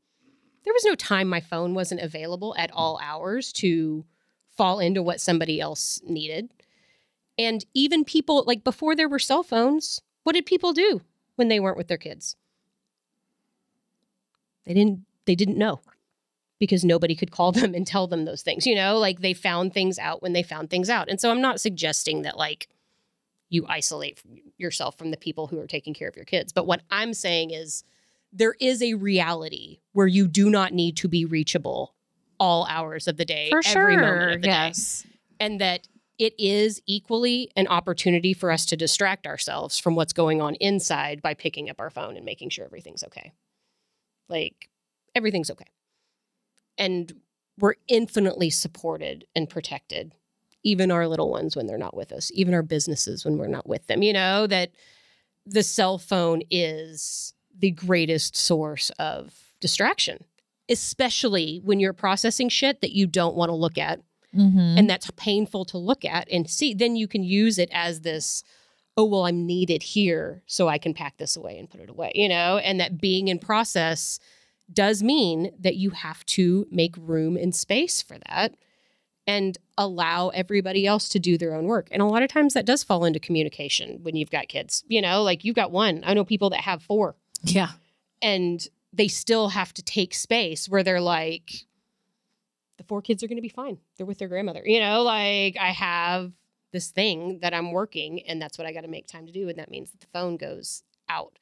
[0.64, 4.04] There was no time my phone wasn't available at all hours to
[4.62, 6.48] fall into what somebody else needed.
[7.36, 11.00] And even people like before there were cell phones, what did people do
[11.34, 12.36] when they weren't with their kids?
[14.64, 15.80] They didn't they didn't know
[16.60, 19.00] because nobody could call them and tell them those things, you know?
[19.00, 21.10] Like they found things out when they found things out.
[21.10, 22.68] And so I'm not suggesting that like
[23.48, 24.22] you isolate
[24.58, 26.52] yourself from the people who are taking care of your kids.
[26.52, 27.82] But what I'm saying is
[28.32, 31.96] there is a reality where you do not need to be reachable
[32.42, 34.00] all hours of the day, For every sure.
[34.00, 35.06] moment of the day yes.
[35.38, 35.86] and that
[36.18, 41.22] it is equally an opportunity for us to distract ourselves from what's going on inside
[41.22, 43.30] by picking up our phone and making sure everything's okay.
[44.28, 44.70] Like
[45.14, 45.68] everything's okay.
[46.76, 47.12] And
[47.60, 50.12] we're infinitely supported and protected,
[50.64, 53.68] even our little ones when they're not with us, even our businesses when we're not
[53.68, 54.02] with them.
[54.02, 54.72] You know, that
[55.46, 60.24] the cell phone is the greatest source of distraction,
[60.72, 64.00] especially when you're processing shit that you don't want to look at
[64.34, 64.78] Mhm.
[64.78, 68.42] and that's painful to look at and see then you can use it as this
[68.96, 72.10] oh well i'm needed here so i can pack this away and put it away
[72.14, 72.56] you know?
[72.58, 74.18] And that being in process
[74.72, 78.54] does mean that you have to make room and space for that
[79.26, 81.88] and allow everybody else to do their own work.
[81.92, 85.02] And a lot of times that does fall into communication when you've got kids you
[85.02, 85.22] know?
[85.22, 86.02] Like you've got one.
[86.06, 87.16] I know people that have four.
[87.44, 87.72] Yeah.
[88.22, 91.66] and they still have to take space where they're like
[92.78, 93.78] the four kids are going to be fine.
[93.96, 94.62] They're with their grandmother.
[94.64, 96.32] You know like i have
[96.72, 99.48] this thing that i'm working and that's what i got to make time to do
[99.48, 101.38] and that means that the phone goes out.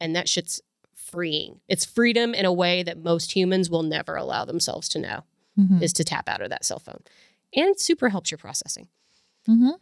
[0.00, 0.60] And that shit's
[0.94, 1.60] freeing.
[1.68, 5.24] It's freedom in a way that most humans will never allow themselves to know
[5.58, 5.82] Mhm.
[5.82, 7.02] is to tap out of that cell phone.
[7.54, 8.88] And it super helps your processing.
[9.48, 9.78] Mhm.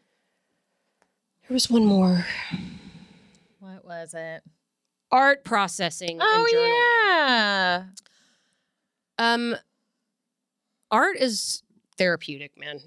[1.48, 2.26] there was one more.
[3.60, 4.42] What was it?
[5.12, 6.20] Art processing and.
[6.22, 6.46] Oh,
[7.18, 7.84] yeah.
[9.18, 9.56] Um,
[10.90, 11.62] art is
[11.98, 12.80] therapeutic, man.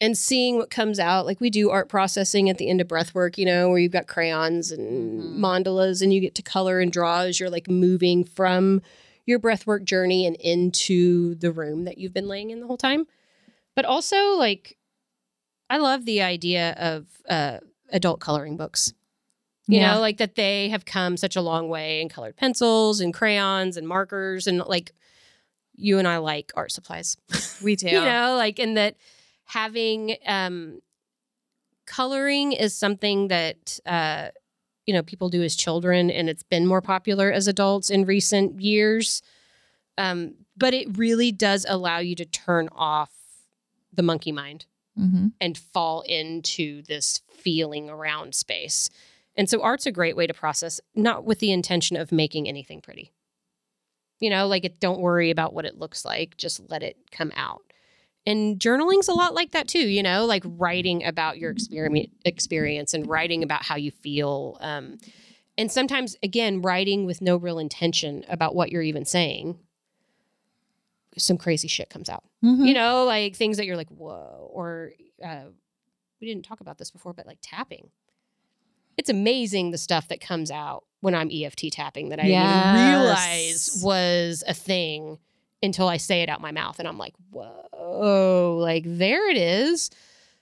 [0.00, 3.14] And seeing what comes out, like we do art processing at the end of breath
[3.14, 5.38] work, you know, where you've got crayons and Mhm.
[5.38, 8.80] mandalas and you get to color and draw as you're like moving from
[9.26, 13.06] your breathwork journey and into the room that you've been laying in the whole time.
[13.76, 14.78] But also, like,
[15.68, 17.58] I love the idea of uh,
[17.90, 18.94] adult coloring books
[19.70, 19.94] you Yeah.
[19.94, 23.76] know like that they have come such a long way in colored pencils and crayons
[23.76, 24.92] and markers and like
[25.76, 27.16] you and I like art supplies.
[27.62, 27.88] We do.
[27.88, 28.96] you know, like in that
[29.44, 30.80] having um
[31.86, 34.28] coloring is something that uh
[34.86, 38.60] you know people do as children and it's been more popular as adults in recent
[38.60, 39.22] years.
[39.98, 43.12] Um but it really does allow you to turn off
[43.92, 44.66] the monkey mind
[44.96, 48.90] hmm and fall into this feeling around space.
[49.40, 52.82] And so art's a great way to process, not with the intention of making anything
[52.82, 53.10] pretty.
[54.18, 57.32] You know, like it, don't worry about what it looks like, just let it come
[57.34, 57.62] out.
[58.26, 62.92] And journaling's a lot like that too, you know, like writing about your experiment experience
[62.92, 64.58] and writing about how you feel.
[64.60, 64.98] Um,
[65.56, 69.58] and sometimes, again, writing with no real intention about what you're even saying,
[71.16, 72.64] some crazy shit comes out Mm-hmm.
[72.66, 74.92] you know, like things that you're like, whoa, or
[75.24, 75.44] uh,
[76.20, 77.88] we didn't talk about this before, but like tapping.
[79.00, 83.00] It's amazing the stuff that comes out when I'm EFT tapping that I didn't even
[83.00, 85.16] realize was a thing
[85.62, 86.78] until I say it out my mouth.
[86.78, 89.88] And I'm like, whoa, like there it is.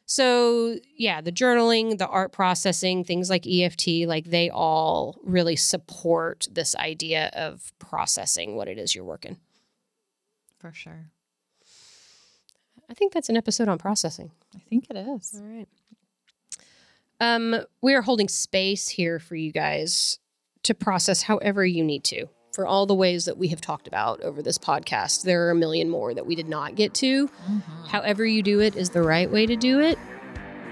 [0.06, 6.48] So, yeah, the journaling, the art processing, things like EFT, like they all really support
[6.50, 9.36] this idea of processing what it is you're working.
[10.58, 11.10] For sure.
[12.90, 14.32] I think that's an episode on processing.
[14.56, 15.36] I think it is.
[15.38, 15.68] All right.
[17.20, 20.18] Um, we are holding space here for you guys
[20.62, 24.20] to process however you need to for all the ways that we have talked about
[24.22, 25.22] over this podcast.
[25.22, 27.30] There are a million more that we did not get to.
[27.88, 29.98] However, you do it is the right way to do it.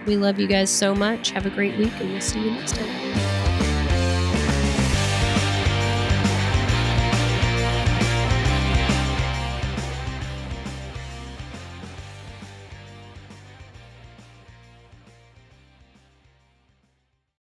[0.07, 1.31] We love you guys so much.
[1.31, 3.36] Have a great week, and we'll see you next time.